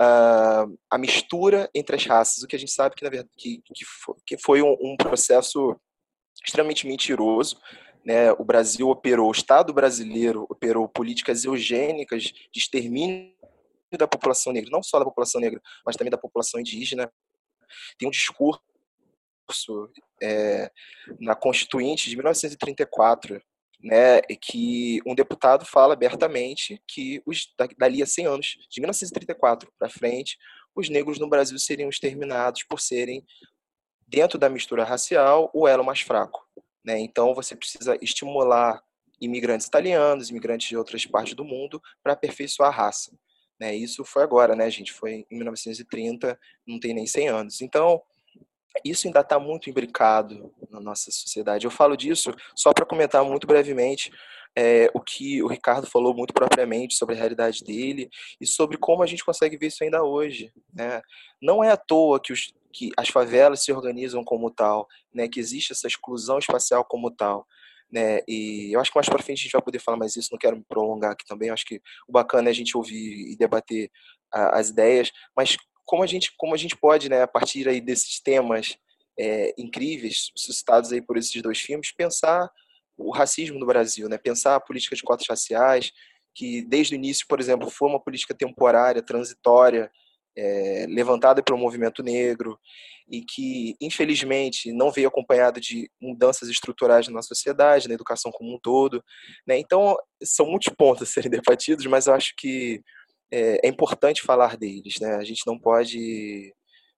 [0.00, 3.62] uh, a mistura entre as raças o que a gente sabe que na verdade que,
[3.74, 5.78] que foi, que foi um, um processo
[6.44, 7.56] extremamente mentiroso
[8.04, 13.34] né, o Brasil operou, o Estado brasileiro operou políticas eugênicas de extermínio
[13.98, 17.12] da população negra, não só da população negra, mas também da população indígena.
[17.98, 18.60] Tem um discurso
[20.22, 20.70] é,
[21.20, 23.42] na Constituinte de 1934,
[23.82, 29.88] né, que um deputado fala abertamente que os, dali a 100 anos, de 1934 para
[29.88, 30.36] frente,
[30.74, 33.24] os negros no Brasil seriam exterminados por serem,
[34.06, 36.44] dentro da mistura racial, o elo mais fraco.
[36.84, 36.98] Né?
[36.98, 38.82] Então, você precisa estimular
[39.20, 43.12] imigrantes italianos, imigrantes de outras partes do mundo, para aperfeiçoar a raça.
[43.58, 43.74] Né?
[43.74, 44.92] Isso foi agora, né, gente?
[44.92, 47.60] Foi em 1930, não tem nem 100 anos.
[47.60, 48.02] Então,
[48.84, 51.64] isso ainda está muito imbricado na nossa sociedade.
[51.64, 54.12] Eu falo disso só para comentar muito brevemente
[54.56, 58.08] é, o que o Ricardo falou muito propriamente sobre a realidade dele
[58.40, 60.52] e sobre como a gente consegue ver isso ainda hoje.
[60.72, 61.00] Né?
[61.40, 65.28] Não é à toa que, os, que as favelas se organizam como tal, né?
[65.28, 67.46] que existe essa exclusão espacial como tal.
[67.90, 68.20] Né?
[68.26, 70.38] E eu acho que mais para frente a gente vai poder falar mais isso, não
[70.38, 73.36] quero me prolongar aqui também, eu acho que o bacana é a gente ouvir e
[73.36, 73.90] debater
[74.32, 75.56] a, as ideias, mas
[75.90, 78.78] como a gente, como a gente pode, né, a partir aí desses temas
[79.18, 82.48] é, incríveis suscitados aí por esses dois filmes, pensar
[82.96, 84.16] o racismo no Brasil, né?
[84.16, 85.90] Pensar a política de cotas raciais,
[86.32, 89.90] que desde o início, por exemplo, foi uma política temporária, transitória,
[90.38, 92.56] é, levantada pelo movimento negro
[93.10, 98.60] e que, infelizmente, não veio acompanhada de mudanças estruturais na sociedade, na educação como um
[98.60, 99.02] todo.
[99.44, 99.58] Né?
[99.58, 102.80] Então, são muitos pontos a serem debatidos, mas eu acho que
[103.32, 104.98] é, é importante falar deles.
[105.00, 105.16] Né?
[105.16, 106.54] A gente não pode,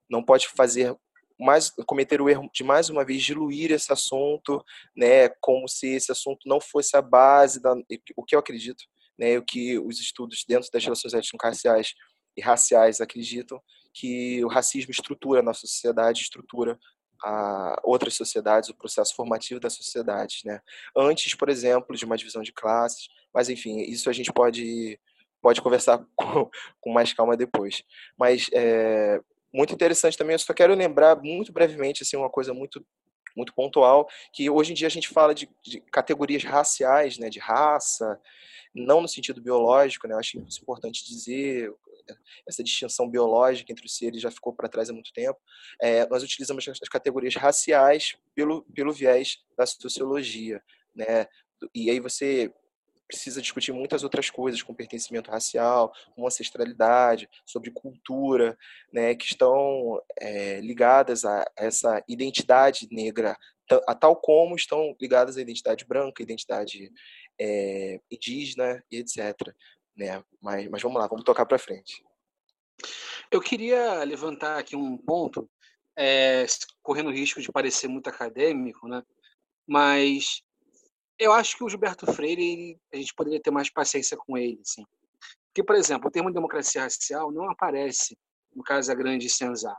[0.09, 0.97] não pode fazer
[1.39, 4.65] mais, cometer o erro de mais uma vez diluir esse assunto,
[4.97, 7.75] né, como se esse assunto não fosse a base da,
[8.17, 8.85] o que eu acredito,
[9.19, 11.95] né, o que os estudos dentro das relações étnico-raciais
[12.37, 13.61] e raciais acreditam
[13.93, 16.79] que o racismo estrutura a nossa sociedade, estrutura
[17.23, 20.61] a outras sociedades, o processo formativo das sociedades, né?
[20.97, 24.99] Antes, por exemplo, de uma divisão de classes, mas enfim, isso a gente pode
[25.43, 26.49] pode conversar com,
[26.81, 27.83] com mais calma depois.
[28.17, 29.21] Mas é,
[29.53, 32.85] muito interessante também, eu só quero lembrar muito brevemente assim uma coisa muito
[33.35, 37.39] muito pontual, que hoje em dia a gente fala de, de categorias raciais, né, de
[37.39, 38.21] raça,
[38.75, 41.73] não no sentido biológico, né, eu acho importante dizer,
[42.47, 45.39] essa distinção biológica entre os seres já ficou para trás há muito tempo.
[45.81, 50.63] É, nós utilizamos as categorias raciais pelo, pelo viés da sociologia,
[50.95, 51.27] né,
[51.75, 52.53] e aí você
[53.13, 58.59] precisa discutir muitas outras coisas, com pertencimento racial, com ancestralidade, sobre cultura,
[58.91, 63.37] né, que estão é, ligadas a essa identidade negra,
[63.87, 66.91] a tal como estão ligadas à identidade branca, identidade
[67.39, 69.55] é, indígena e etc.
[69.95, 70.23] Né?
[70.41, 72.03] Mas, mas vamos lá, vamos tocar para frente.
[73.31, 75.49] Eu queria levantar aqui um ponto,
[75.97, 76.47] é,
[76.83, 79.03] correndo o risco de parecer muito acadêmico, né?
[79.67, 80.43] mas
[81.19, 84.85] eu acho que o Gilberto Freire, a gente poderia ter mais paciência com ele, assim.
[85.47, 88.17] Porque, por exemplo, o termo democracia racial não aparece
[88.55, 89.77] no Casa Grande e Senzala.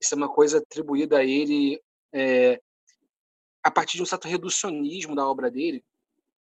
[0.00, 1.80] Isso é uma coisa atribuída a ele
[2.12, 2.60] é,
[3.62, 5.84] a partir de um certo reducionismo da obra dele.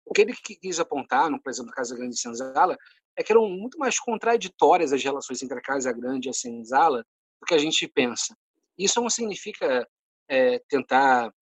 [0.04, 2.76] O que ele quis apontar, no, por exemplo, Casa Grande e Senzala,
[3.16, 7.04] é que eram muito mais contraditórias as relações entre a Casa Grande e a Senzala
[7.40, 8.36] do que a gente pensa.
[8.78, 9.86] Isso não significa
[10.28, 11.32] é, tentar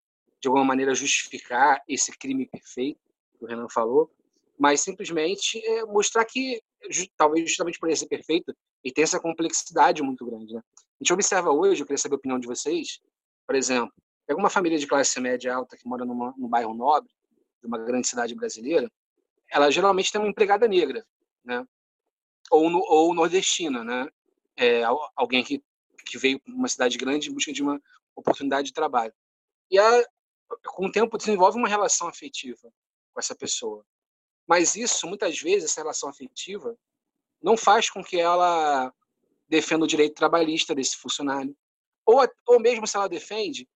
[0.40, 3.00] de alguma maneira justificar esse crime perfeito
[3.38, 4.10] que o Renan falou,
[4.58, 6.60] mas simplesmente é, mostrar que
[7.16, 10.60] talvez justamente por ele ser perfeito e tem essa complexidade muito grande, né?
[11.00, 13.00] A gente observa hoje, eu queria saber a opinião de vocês,
[13.46, 13.92] por exemplo,
[14.26, 17.10] pega uma família de classe média alta que mora numa, num bairro nobre
[17.60, 18.90] de uma grande cidade brasileira,
[19.50, 21.04] ela geralmente tem uma empregada negra,
[21.44, 21.64] né?
[22.50, 24.08] Ou, no, ou nordestina, né?
[24.56, 24.82] É,
[25.14, 25.62] alguém que,
[26.04, 27.80] que veio para uma cidade grande em busca de uma
[28.14, 29.12] oportunidade de trabalho.
[29.70, 30.04] E a,
[30.66, 32.72] com o tempo desenvolve uma relação afetiva
[33.12, 33.84] com essa pessoa.
[34.46, 36.76] Mas isso, muitas vezes, essa relação afetiva
[37.42, 38.92] não faz com que ela
[39.48, 41.56] defenda o direito trabalhista desse funcionário.
[42.04, 43.68] Ou, ou mesmo se ela defende,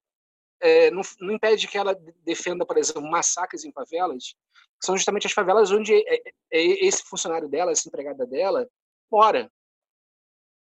[0.60, 4.34] é, não, não, impede que ela defenda, por exemplo, massacres em favelas,
[4.80, 8.68] que são justamente as favelas onde é, é, é esse funcionário dela, essa empregada dela,
[9.10, 9.50] mora.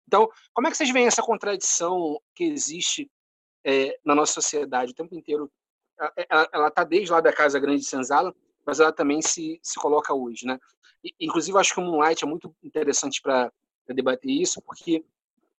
[0.07, 3.11] Então, como é que vocês veem essa contradição que existe
[3.63, 5.51] é, na nossa sociedade o tempo inteiro
[6.29, 8.33] ela está desde lá da Casa Grande de Senzala,
[8.65, 10.59] mas ela também se, se coloca hoje, né?
[11.03, 13.51] E, inclusive, acho que o Moonlight é muito interessante para
[13.89, 15.03] debater isso, porque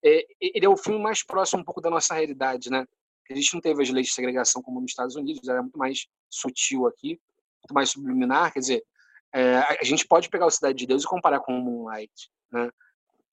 [0.05, 2.87] é, ele é o filme mais próximo um pouco da nossa realidade, né?
[3.31, 6.09] A gente não teve as leis de segregação como nos Estados Unidos, era muito mais
[6.29, 7.21] sutil aqui,
[7.63, 8.85] muito mais subliminar, quer dizer,
[9.33, 12.71] é, a gente pode pegar o Cidade de Deus e comparar com o Moonlight, né?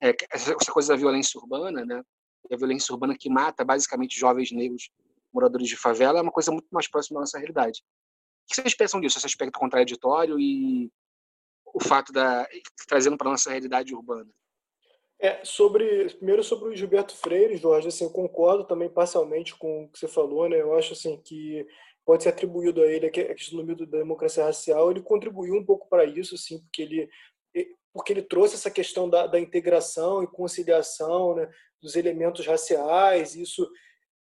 [0.01, 2.03] É, essa coisa da violência urbana, né?
[2.51, 4.91] A violência urbana que mata basicamente jovens negros
[5.37, 7.81] moradores de favela é uma coisa muito mais próxima da nossa realidade.
[8.45, 10.91] O que vocês pensam disso, esse aspecto contraditório e
[11.73, 12.47] o fato da
[12.87, 14.29] trazendo para nossa realidade urbana?
[15.19, 19.89] É, sobre primeiro sobre o Gilberto Freire, Jorge, assim, eu concordo também parcialmente com o
[19.89, 20.61] que você falou, né?
[20.61, 21.65] Eu acho assim que
[22.05, 25.89] pode ser atribuído a ele a questão do da democracia racial, ele contribuiu um pouco
[25.89, 27.09] para isso, assim, porque ele
[27.97, 31.49] porque ele trouxe essa questão da, da integração e conciliação né,
[31.81, 33.67] dos elementos raciais, isso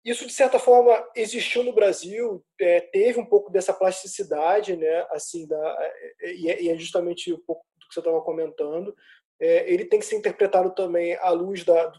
[0.09, 5.07] isso de certa forma existiu no Brasil, é, teve um pouco dessa plasticidade, né?
[5.11, 5.77] Assim, da,
[6.21, 8.95] é, e, é, e é justamente um pouco do que você estava comentando.
[9.39, 11.91] é, ele tem que ser interpretado também à luz da,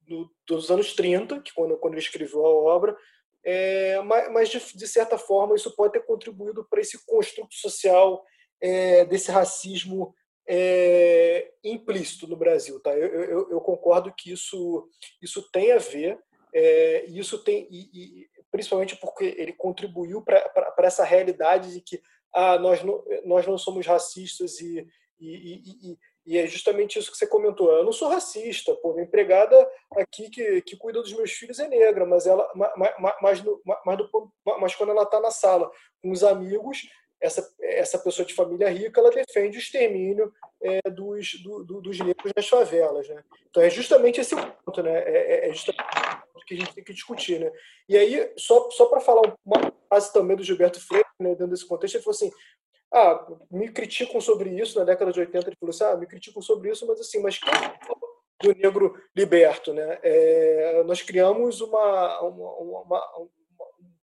[0.00, 2.96] do, dos anos 30, que quando, quando ele escreveu a obra,
[3.44, 8.24] é, mas, mas de, de, certa forma isso pode ter contribuído para esse construto social
[8.60, 10.14] é, desse racismo
[10.46, 12.80] é, implícito no Brasil.
[12.80, 12.96] Tá?
[12.96, 14.88] Eu, eu, eu, concordo que isso,
[15.22, 16.18] isso tem a ver,
[16.58, 22.00] é, isso tem, e, e, principalmente porque ele contribuiu para essa realidade de que
[22.34, 24.86] ah, nós, não, nós não somos racistas e,
[25.20, 27.70] e, e, e é justamente isso que você comentou.
[27.70, 29.56] Eu não sou racista, pô, empregada
[29.92, 33.42] aqui que, que cuida dos meus filhos é negra, mas ela, mas, mas, mas,
[34.60, 35.70] mas quando ela está na sala
[36.02, 36.82] com os amigos,
[37.20, 41.98] essa, essa pessoa de família rica ela defende o extermínio é, dos, do, do, dos
[41.98, 43.08] negros nas favelas.
[43.08, 43.22] Né?
[43.50, 44.98] Então é justamente esse ponto, né?
[44.98, 45.84] é, é, é justamente
[46.34, 47.40] o que a gente tem que discutir.
[47.40, 47.50] Né?
[47.88, 51.66] E aí, só, só para falar uma frase também do Gilberto Freire, né, dentro desse
[51.66, 52.30] contexto, ele falou assim:
[52.92, 55.48] ah, me criticam sobre isso na década de 80.
[55.48, 57.52] Ele falou assim: ah, me criticam sobre isso, mas assim, mas quem
[58.40, 59.98] do negro liberto, né?
[60.02, 63.28] É, nós criamos uma, uma, uma, um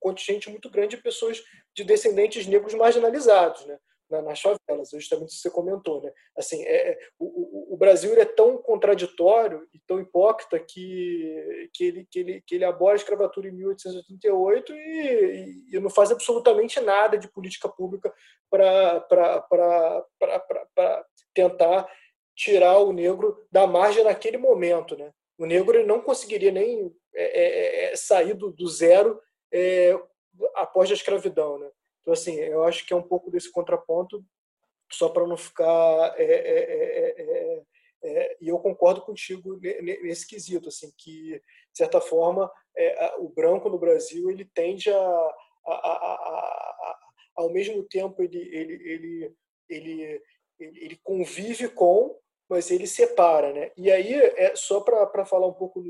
[0.06, 1.44] contingente muito grande de pessoas
[1.74, 3.80] de descendentes negros marginalizados, né?
[4.08, 6.12] nas favelas, justamente isso que você comentou, né?
[6.38, 12.08] Assim, é, é o, o, Brasil é tão contraditório e tão hipócrita que, que, ele,
[12.10, 17.18] que, ele, que ele abole a escravatura em 1888 e, e não faz absolutamente nada
[17.18, 18.14] de política pública
[18.48, 19.04] para
[21.34, 21.92] tentar
[22.38, 25.12] tirar o negro da margem naquele momento, né?
[25.36, 29.20] O negro não conseguiria nem é, é, é sair do, do zero
[29.52, 29.98] é,
[30.56, 31.70] após a escravidão, né?
[32.02, 34.24] Então, assim, eu acho que é um pouco desse contraponto,
[34.92, 36.14] só para não ficar.
[36.18, 37.64] É é, é, é,
[38.04, 39.60] é, e eu concordo contigo
[40.04, 42.52] nesse quesito, assim, que, de certa forma,
[43.18, 47.00] o branco no Brasil ele tende a, a, a, a
[47.36, 49.36] ao mesmo tempo, ele, ele, ele,
[49.70, 50.22] ele,
[50.60, 52.18] ele convive com,
[52.50, 53.52] mas ele separa.
[53.52, 53.72] Né?
[53.76, 55.82] E aí, é, só para falar um pouco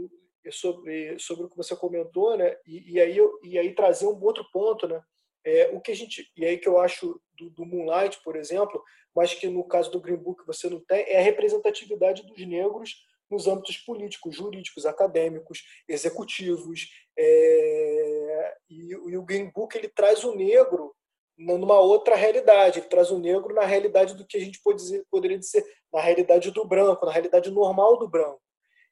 [0.51, 2.55] sobre, sobre o que você comentou, né?
[2.65, 5.01] e, e, aí, e aí trazer um outro ponto, né?
[5.45, 8.83] É, o que a gente e aí que eu acho do, do, Moonlight, por exemplo,
[9.15, 13.05] mas que no caso do Green Book você não tem, é a representatividade dos negros
[13.29, 16.89] nos âmbitos políticos, jurídicos, acadêmicos, executivos.
[17.17, 20.95] É, e, e, o Green Book ele traz o negro
[21.37, 25.05] numa outra realidade, ele traz o negro na realidade do que a gente pode dizer,
[25.11, 28.41] poderia dizer na realidade do branco, na realidade normal do branco.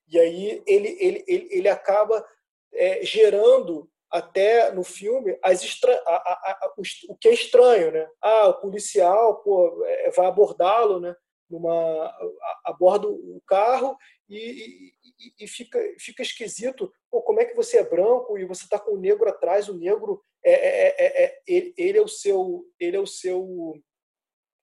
[0.08, 2.26] E aí ele, ele, ele, ele acaba
[2.74, 5.91] é, gerando até no filme as extra...
[6.06, 6.74] a, a, a,
[7.10, 8.08] o que é estranho, né?
[8.22, 11.16] Ah, o policial pô, é, vai abordá-lo, né?
[11.49, 12.16] Numa
[12.64, 13.97] aborda o carro
[14.30, 16.91] e, e, e, fica fica esquisito.
[17.10, 19.68] Pô, como é que você é branco e você está com o negro atrás?
[19.68, 23.76] O negro é, é, é, é ele, ele, é o seu ele é o seu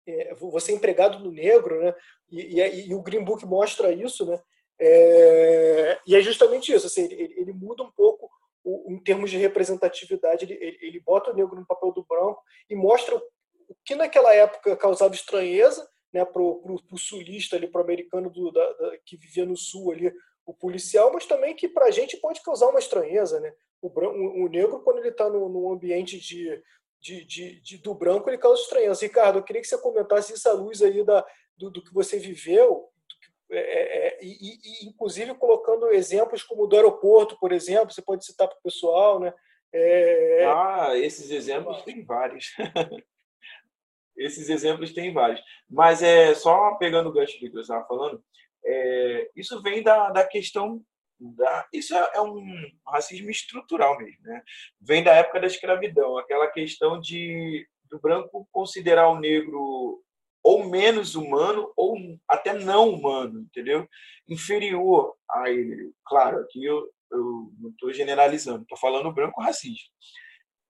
[0.06, 1.94] é, você é empregado do negro, né?
[2.30, 4.40] E, e, e, o Green Book mostra isso, né?
[4.80, 6.86] É, e é justamente isso.
[6.86, 8.30] Assim, ele, ele muda um pouco
[8.64, 12.42] o, em termos de representatividade, ele, ele, ele, bota o negro no papel do branco
[12.68, 13.22] e mostra o,
[13.84, 18.98] que naquela época causava estranheza né, para o sulista, para o americano do, da, da,
[19.04, 20.12] que vivia no sul, ali,
[20.46, 23.38] o policial, mas também que para a gente pode causar uma estranheza.
[23.38, 23.52] Né?
[23.80, 26.62] O, branco, o, o negro, quando ele está no, no ambiente de,
[27.00, 29.02] de, de, de, do branco, ele causa estranheza.
[29.02, 31.24] Ricardo, eu queria que você comentasse isso à luz aí da,
[31.56, 32.90] do, do que você viveu
[33.50, 38.02] é, é, é, e, e, inclusive colocando exemplos como o do aeroporto, por exemplo, você
[38.02, 39.32] pode citar para o pessoal, né?
[39.72, 40.44] É...
[40.46, 42.54] Ah, esses exemplos tem vários.
[44.16, 45.40] esses exemplos tem vários.
[45.68, 48.22] Mas é só pegando o gancho do que você estava falando,
[48.64, 50.82] é, isso vem da, da questão
[51.18, 52.42] da, isso é, é um
[52.86, 54.42] racismo estrutural mesmo, né?
[54.80, 60.02] Vem da época da escravidão, aquela questão de do branco considerar o negro
[60.42, 61.96] ou menos humano ou
[62.28, 63.88] até não humano, entendeu?
[64.28, 65.92] Inferior a ele.
[66.04, 69.90] Claro, aqui eu, eu não estou generalizando, estou falando branco racista.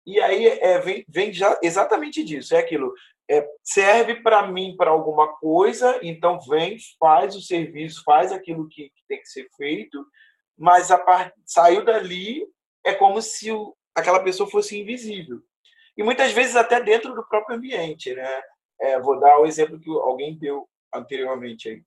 [0.05, 2.93] E aí é, vem, vem já exatamente disso, é aquilo.
[3.29, 8.83] É, serve para mim para alguma coisa, então vem, faz o serviço, faz aquilo que,
[8.83, 10.05] que tem que ser feito,
[10.55, 11.33] mas a part...
[11.43, 12.45] saiu dali
[12.83, 15.41] é como se o, aquela pessoa fosse invisível.
[15.97, 18.41] E muitas vezes até dentro do próprio ambiente, né?
[18.79, 21.81] É, vou dar o exemplo que alguém deu anteriormente aí.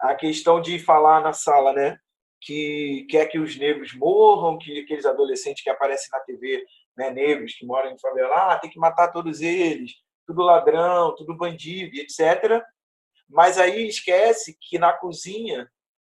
[0.00, 1.98] A questão de falar na sala, né?
[2.40, 6.64] Que quer que os negros morram, que aqueles adolescentes que aparecem na TV,
[6.96, 9.92] né, negros que moram em favela, ah, tem que matar todos eles,
[10.26, 12.62] tudo ladrão, tudo bandido, etc.
[13.28, 15.68] Mas aí esquece que na cozinha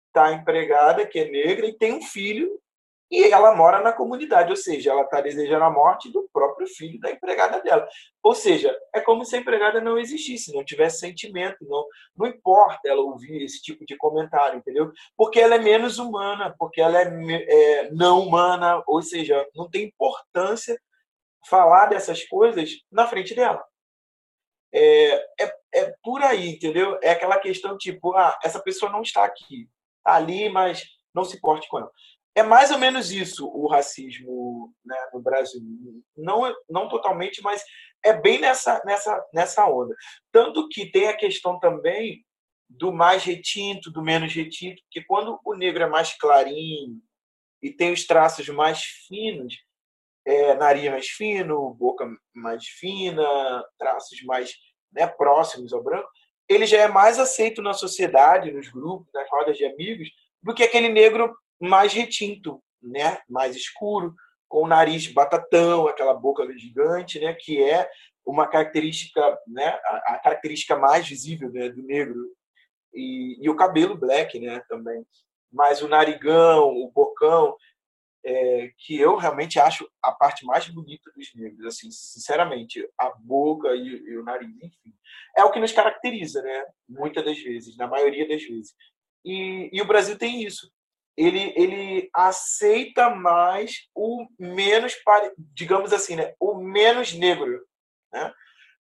[0.07, 2.59] está empregada, que é negra, e tem um filho
[3.09, 6.99] e ela mora na comunidade, ou seja, ela está desejando a morte do próprio filho
[6.99, 7.87] da empregada dela.
[8.21, 11.85] Ou seja, é como se a empregada não existisse, não tivesse sentimento, não,
[12.17, 14.91] não importa ela ouvir esse tipo de comentário, entendeu?
[15.15, 19.85] Porque ela é menos humana, porque ela é, é não humana, ou seja, não tem
[19.85, 20.77] importância
[21.47, 23.63] falar dessas coisas na frente dela.
[24.73, 26.99] É, é, é por aí, entendeu?
[27.01, 30.85] É aquela questão tipo, ah, essa pessoa não está aqui, está ali, mas
[31.15, 31.91] não se porte com ela.
[32.37, 35.59] É mais ou menos isso o racismo né, no Brasil.
[36.15, 37.63] Não, não totalmente, mas
[38.05, 39.95] é bem nessa, nessa, nessa onda.
[40.31, 42.23] Tanto que tem a questão também
[42.69, 47.01] do mais retinto, do menos retinto, que quando o negro é mais clarinho
[47.59, 49.55] e tem os traços mais finos,
[50.23, 53.25] é, nariz mais fino, boca mais fina,
[53.79, 54.53] traços mais
[54.91, 56.07] né, próximos ao branco,
[56.47, 60.07] ele já é mais aceito na sociedade, nos grupos, nas rodas de amigos,
[60.43, 63.19] do que aquele negro mais retinto, né?
[63.29, 64.15] mais escuro,
[64.47, 67.33] com o nariz batatão, aquela boca gigante, né?
[67.33, 67.89] que é
[68.25, 69.67] uma característica, né?
[69.83, 71.69] a, característica mais visível né?
[71.69, 72.19] do negro.
[72.93, 74.61] E, e o cabelo black né?
[74.69, 75.05] também.
[75.51, 77.55] Mas o narigão, o bocão,
[78.25, 83.73] é, que eu realmente acho a parte mais bonita dos negros, assim, sinceramente, a boca
[83.73, 84.93] e, e, o nariz, enfim,
[85.37, 86.65] é o que nos caracteriza, né?
[86.89, 88.75] Muitas das vezes, na maioria das vezes.
[89.23, 90.69] E, e o Brasil tem isso
[91.17, 94.95] ele, ele aceita mais o menos,
[95.53, 96.35] digamos assim, né?
[96.39, 97.65] o menos negro.
[98.13, 98.31] Né?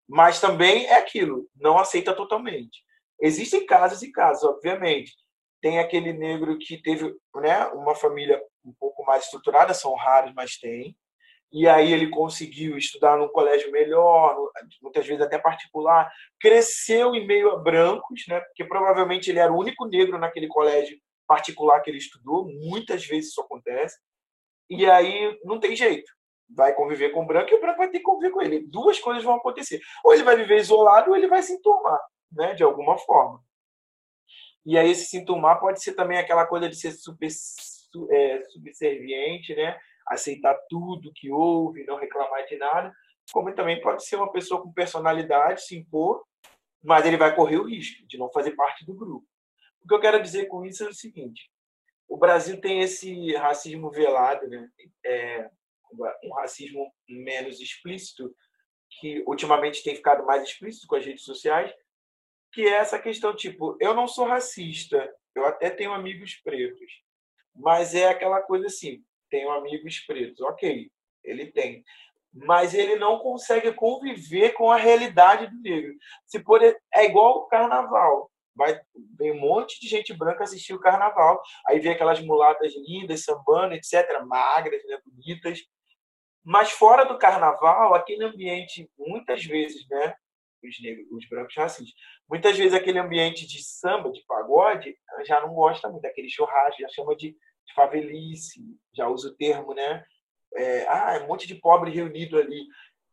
[0.08, 2.84] Mas também é aquilo, não aceita totalmente.
[3.22, 5.14] Existem casos e casos, obviamente.
[5.62, 10.58] Tem aquele negro que teve né, uma família um pouco mais estruturada, são raros, mas
[10.58, 10.96] tem.
[11.52, 14.36] E aí ele conseguiu estudar num colégio melhor,
[14.82, 18.42] muitas vezes até particular, cresceu em meio a brancos, né?
[18.42, 23.32] Porque provavelmente ele era o único negro naquele colégio particular que ele estudou, muitas vezes
[23.32, 23.98] isso acontece,
[24.70, 26.12] e aí não tem jeito.
[26.50, 28.68] Vai conviver com o branco e o branco vai ter que conviver com ele.
[28.68, 29.80] Duas coisas vão acontecer.
[30.04, 32.00] Ou ele vai viver isolado ou ele vai se enturmar,
[32.32, 33.44] né, de alguma forma.
[34.66, 37.30] E aí esse sintomar pode ser também aquela coisa de ser super,
[38.12, 39.78] é, subserviente, né?
[40.08, 42.94] aceitar tudo que houve, não reclamar de nada,
[43.32, 46.24] como também pode ser uma pessoa com personalidade, se impor,
[46.84, 49.26] mas ele vai correr o risco de não fazer parte do grupo.
[49.86, 51.48] O que eu quero dizer com isso é o seguinte:
[52.10, 54.68] o Brasil tem esse racismo velado, né?
[55.06, 55.50] É,
[56.24, 58.36] um racismo menos explícito,
[59.00, 61.72] que ultimamente tem ficado mais explícito com as redes sociais,
[62.52, 67.04] que é essa questão tipo, eu não sou racista, eu até tenho amigos pretos,
[67.54, 70.90] mas é aquela coisa assim, tenho amigos pretos, ok,
[71.24, 71.84] ele tem,
[72.34, 75.96] mas ele não consegue conviver com a realidade do negro.
[76.26, 78.80] Se por é igual o carnaval, vai
[79.18, 81.42] vem um monte de gente branca assistir o carnaval.
[81.68, 85.60] Aí vem aquelas mulatas lindas, sambando, etc., magras, né, bonitas.
[86.44, 90.16] Mas fora do carnaval, aquele ambiente, muitas vezes, né,
[90.64, 91.94] os negros, os brancos racistas,
[92.30, 94.96] muitas vezes aquele ambiente de samba, de pagode,
[95.26, 98.62] já não gosta muito daquele churrasco, já chama de, de favelice,
[98.96, 100.04] já usa o termo, né?
[100.56, 102.66] É, ah, é um monte de pobre reunido ali.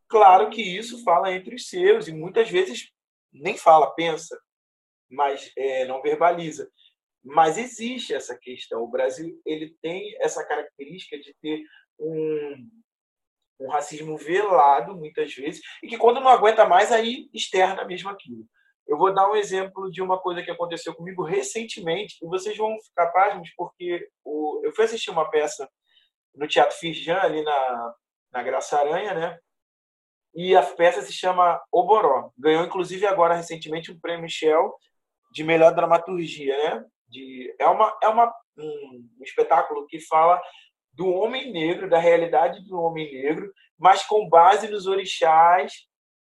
[0.09, 2.91] Claro que isso fala entre os seus e muitas vezes
[3.33, 4.39] nem fala, pensa
[5.13, 6.69] mas é, não verbaliza.
[7.23, 8.83] Mas existe essa questão.
[8.83, 11.63] O Brasil ele tem essa característica de ter
[11.99, 12.69] um,
[13.61, 18.45] um racismo velado, muitas vezes, e que quando não aguenta mais, aí externa mesmo aquilo.
[18.89, 22.77] Eu vou dar um exemplo de uma coisa que aconteceu comigo recentemente, e vocês vão
[22.81, 25.69] ficar pasmos, porque o, eu fui assistir uma peça
[26.35, 27.95] no Teatro Firjan, ali na,
[28.33, 29.39] na Graça Aranha, né?
[30.35, 32.31] E a peça se chama Oboró.
[32.39, 34.75] Ganhou, inclusive, agora recentemente um prêmio Shell
[35.33, 36.85] de melhor dramaturgia, né?
[37.09, 40.41] De, é uma, é uma, um, espetáculo que fala
[40.93, 45.73] do homem negro, da realidade do homem negro, mas com base nos orixás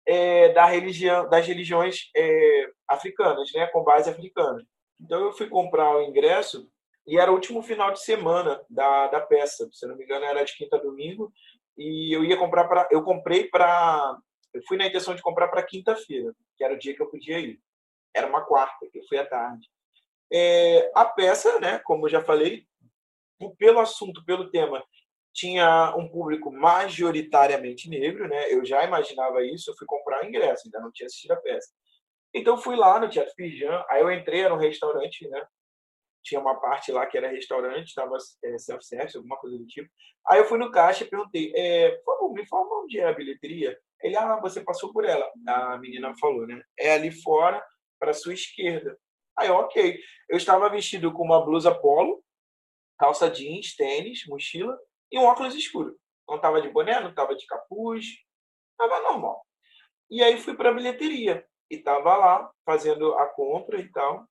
[0.07, 3.67] é, da religião, das religiões é, africanas, né?
[3.67, 4.65] com base africana.
[5.01, 6.67] Então eu fui comprar o ingresso
[7.07, 10.43] e era o último final de semana da, da peça, se não me engano era
[10.43, 11.31] de quinta a domingo,
[11.77, 14.17] e eu ia comprar para eu comprei para
[14.55, 17.39] eu fui na intenção de comprar para quinta-feira, que era o dia que eu podia
[17.41, 17.59] ir.
[18.15, 19.69] Era uma quarta, eu fui à tarde.
[20.33, 22.67] É, a peça, né, como eu já falei,
[23.59, 24.83] pelo assunto, pelo tema,
[25.33, 28.53] tinha um público majoritariamente negro, né?
[28.53, 31.69] Eu já imaginava isso, eu fui comprar ingresso, ainda não tinha assistido a peça.
[32.33, 35.45] Então fui lá no Teatro Pirjan, aí eu entrei, era um restaurante, né?
[36.23, 39.91] Tinha uma parte lá que era restaurante, estava é, self-service, alguma coisa do tipo.
[40.27, 43.13] Aí eu fui no caixa e perguntei, é, por favor, me informa onde é a
[43.13, 43.79] bilheteria.
[44.03, 45.31] Ele, ah, você passou por ela.
[45.47, 46.63] A menina falou, né?
[46.79, 47.63] É ali fora,
[47.99, 48.99] para sua esquerda.
[49.37, 49.99] Aí, ok.
[50.29, 52.23] Eu estava vestido com uma blusa polo,
[52.99, 54.79] calça jeans, tênis, mochila
[55.11, 55.97] e um óculos escuro.
[56.29, 58.07] Não estava de boné, não estava de capuz,
[58.73, 59.45] estava normal.
[60.11, 64.27] E aí fui para a bilheteria e estava lá fazendo a compra e tal.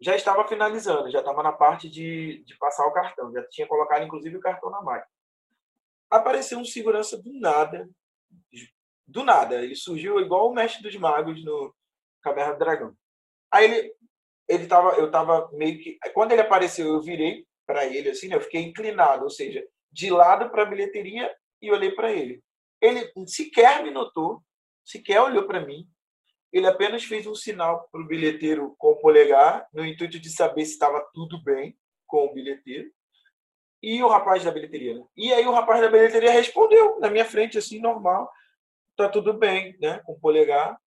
[0.00, 4.04] Já estava finalizando, já estava na parte de, de passar o cartão, já tinha colocado
[4.04, 5.10] inclusive o cartão na máquina.
[6.10, 7.88] Apareceu um segurança do nada,
[9.06, 9.62] do nada.
[9.62, 11.74] Ele surgiu igual o mestre dos magos no
[12.22, 12.96] Caverna do Dragão.
[13.52, 13.92] Aí ele,
[14.48, 15.98] ele tava, eu tava meio que.
[16.14, 18.36] Quando ele apareceu, eu virei para ele assim, né?
[18.36, 21.30] eu fiquei inclinado, ou seja, de lado para a bilheteria
[21.60, 22.42] e olhei para ele.
[22.80, 24.42] Ele sequer me notou,
[24.84, 25.86] sequer olhou para mim.
[26.50, 30.64] Ele apenas fez um sinal para o bilheteiro com o polegar, no intuito de saber
[30.64, 31.76] se estava tudo bem
[32.06, 32.90] com o bilheteiro.
[33.82, 35.04] E o rapaz da bilheteria, né?
[35.16, 38.30] E aí o rapaz da bilheteria respondeu na minha frente, assim, normal.
[38.96, 40.00] Tá tudo bem, né?
[40.04, 40.80] Com o polegar.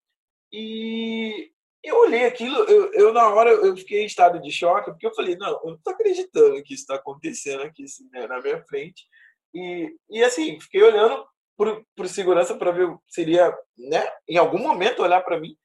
[0.52, 1.51] E
[1.84, 5.16] eu olhei aquilo, eu, eu, na hora eu fiquei em estado de choque, porque eu
[5.16, 8.64] falei, não, eu não tô acreditando que isso está acontecendo aqui assim, né, na minha
[8.66, 9.08] frente.
[9.54, 11.26] E, e assim, fiquei olhando
[11.58, 15.56] por, por segurança para ver se seria, né, em algum momento olhar para mim.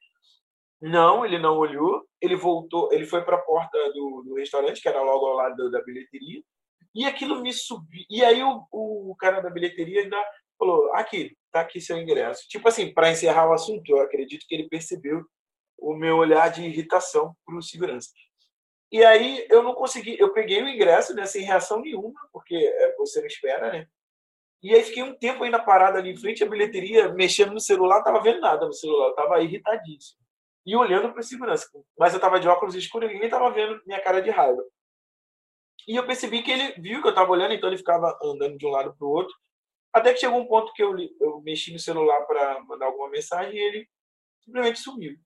[0.80, 2.06] Não, ele não olhou.
[2.20, 5.70] Ele voltou, ele foi para a porta do, do, restaurante, que era logo ao lado
[5.70, 6.42] da bilheteria.
[6.94, 8.04] E aquilo me subiu.
[8.10, 10.22] E aí o, o cara da bilheteria ainda
[10.58, 12.46] falou: aqui, tá aqui seu ingresso.
[12.48, 15.24] Tipo assim, para encerrar o assunto, eu acredito que ele percebeu
[15.78, 18.10] o meu olhar de irritação para o segurança.
[18.90, 22.96] E aí eu não consegui, eu peguei o ingresso né, sem reação nenhuma, porque é,
[22.96, 23.86] você não espera, né?
[24.62, 27.98] E aí fiquei um tempo ainda parado ali em frente à bilheteria, mexendo no celular,
[27.98, 30.18] estava vendo nada no celular, estava irritadíssimo.
[30.64, 31.68] E olhando para o segurança.
[31.98, 34.62] Mas eu estava de óculos escuros ninguém estava vendo minha cara de raiva.
[35.86, 38.66] E eu percebi que ele viu que eu estava olhando, então ele ficava andando de
[38.66, 39.34] um lado para o outro.
[39.92, 43.54] Até que chegou um ponto que eu, eu mexi no celular para mandar alguma mensagem
[43.54, 43.88] e ele
[44.40, 45.16] simplesmente sumiu.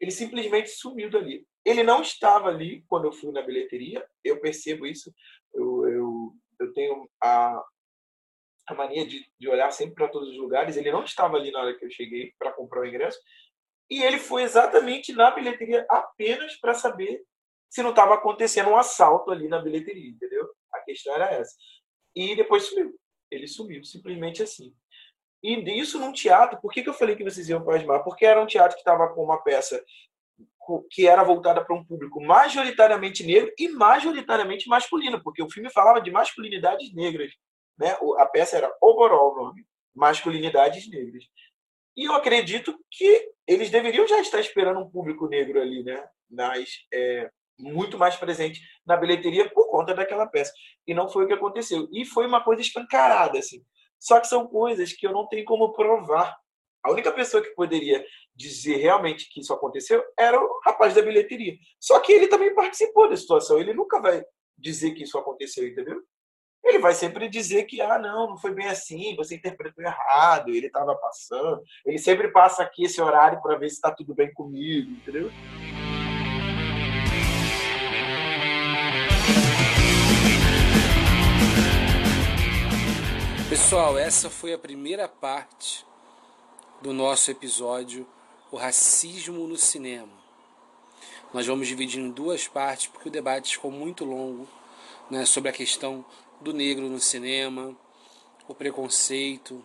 [0.00, 1.46] Ele simplesmente sumiu dali.
[1.64, 5.12] Ele não estava ali quando eu fui na bilheteria, eu percebo isso.
[5.52, 7.62] Eu, eu, eu tenho a,
[8.68, 10.76] a mania de, de olhar sempre para todos os lugares.
[10.76, 13.18] Ele não estava ali na hora que eu cheguei para comprar o ingresso.
[13.90, 17.24] E ele foi exatamente na bilheteria apenas para saber
[17.70, 20.48] se não estava acontecendo um assalto ali na bilheteria, entendeu?
[20.72, 21.54] A questão era essa.
[22.14, 22.98] E depois sumiu.
[23.30, 24.74] Ele sumiu, simplesmente assim.
[25.42, 28.02] E isso num teatro, por que, que eu falei que vocês iam pasmar?
[28.02, 29.82] Porque era um teatro que estava com uma peça
[30.90, 36.00] que era voltada para um público majoritariamente negro e majoritariamente masculino, porque o filme falava
[36.00, 37.32] de masculinidades negras.
[37.78, 37.96] Né?
[38.18, 39.64] A peça era overall nome,
[39.94, 41.24] masculinidades negras.
[41.96, 46.06] E eu acredito que eles deveriam já estar esperando um público negro ali, né?
[46.30, 50.52] Nas, é, muito mais presente na bilheteria por conta daquela peça.
[50.86, 51.88] E não foi o que aconteceu.
[51.92, 53.64] E foi uma coisa escancarada, assim.
[53.98, 56.36] Só que são coisas que eu não tenho como provar.
[56.84, 61.56] A única pessoa que poderia dizer realmente que isso aconteceu era o rapaz da bilheteria.
[61.80, 63.58] Só que ele também participou da situação.
[63.58, 64.22] Ele nunca vai
[64.56, 66.00] dizer que isso aconteceu, entendeu?
[66.64, 70.66] Ele vai sempre dizer que, ah, não, não foi bem assim, você interpretou errado, ele
[70.66, 71.62] estava passando.
[71.84, 75.30] Ele sempre passa aqui esse horário para ver se está tudo bem comigo, entendeu?
[83.48, 85.82] Pessoal, essa foi a primeira parte
[86.82, 88.06] do nosso episódio
[88.52, 90.12] O Racismo no Cinema.
[91.32, 94.46] Nós vamos dividir em duas partes porque o debate ficou muito longo
[95.08, 96.04] né, sobre a questão
[96.42, 97.74] do negro no cinema,
[98.46, 99.64] o preconceito,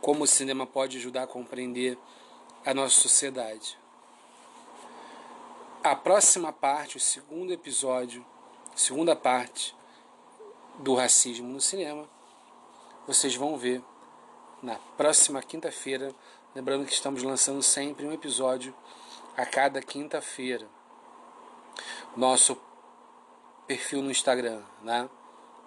[0.00, 1.98] como o cinema pode ajudar a compreender
[2.64, 3.78] a nossa sociedade.
[5.84, 8.24] A próxima parte, o segundo episódio,
[8.74, 9.76] segunda parte
[10.78, 12.15] do racismo no cinema,
[13.06, 13.82] vocês vão ver
[14.62, 16.14] na próxima quinta-feira.
[16.54, 18.74] Lembrando que estamos lançando sempre um episódio
[19.36, 20.66] a cada quinta-feira.
[22.16, 22.58] Nosso
[23.66, 25.08] perfil no Instagram, né?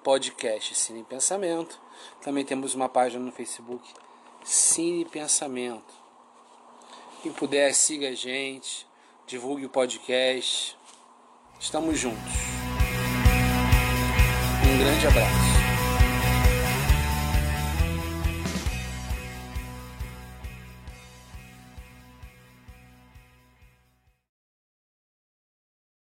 [0.04, 1.80] Podcast Cine Pensamento.
[2.22, 3.94] Também temos uma página no Facebook,
[4.44, 5.94] Cine Pensamento.
[7.22, 8.88] Quem puder, siga a gente,
[9.28, 10.78] divulgue o podcast.
[11.60, 12.34] Estamos juntos.
[14.66, 15.49] Um grande abraço.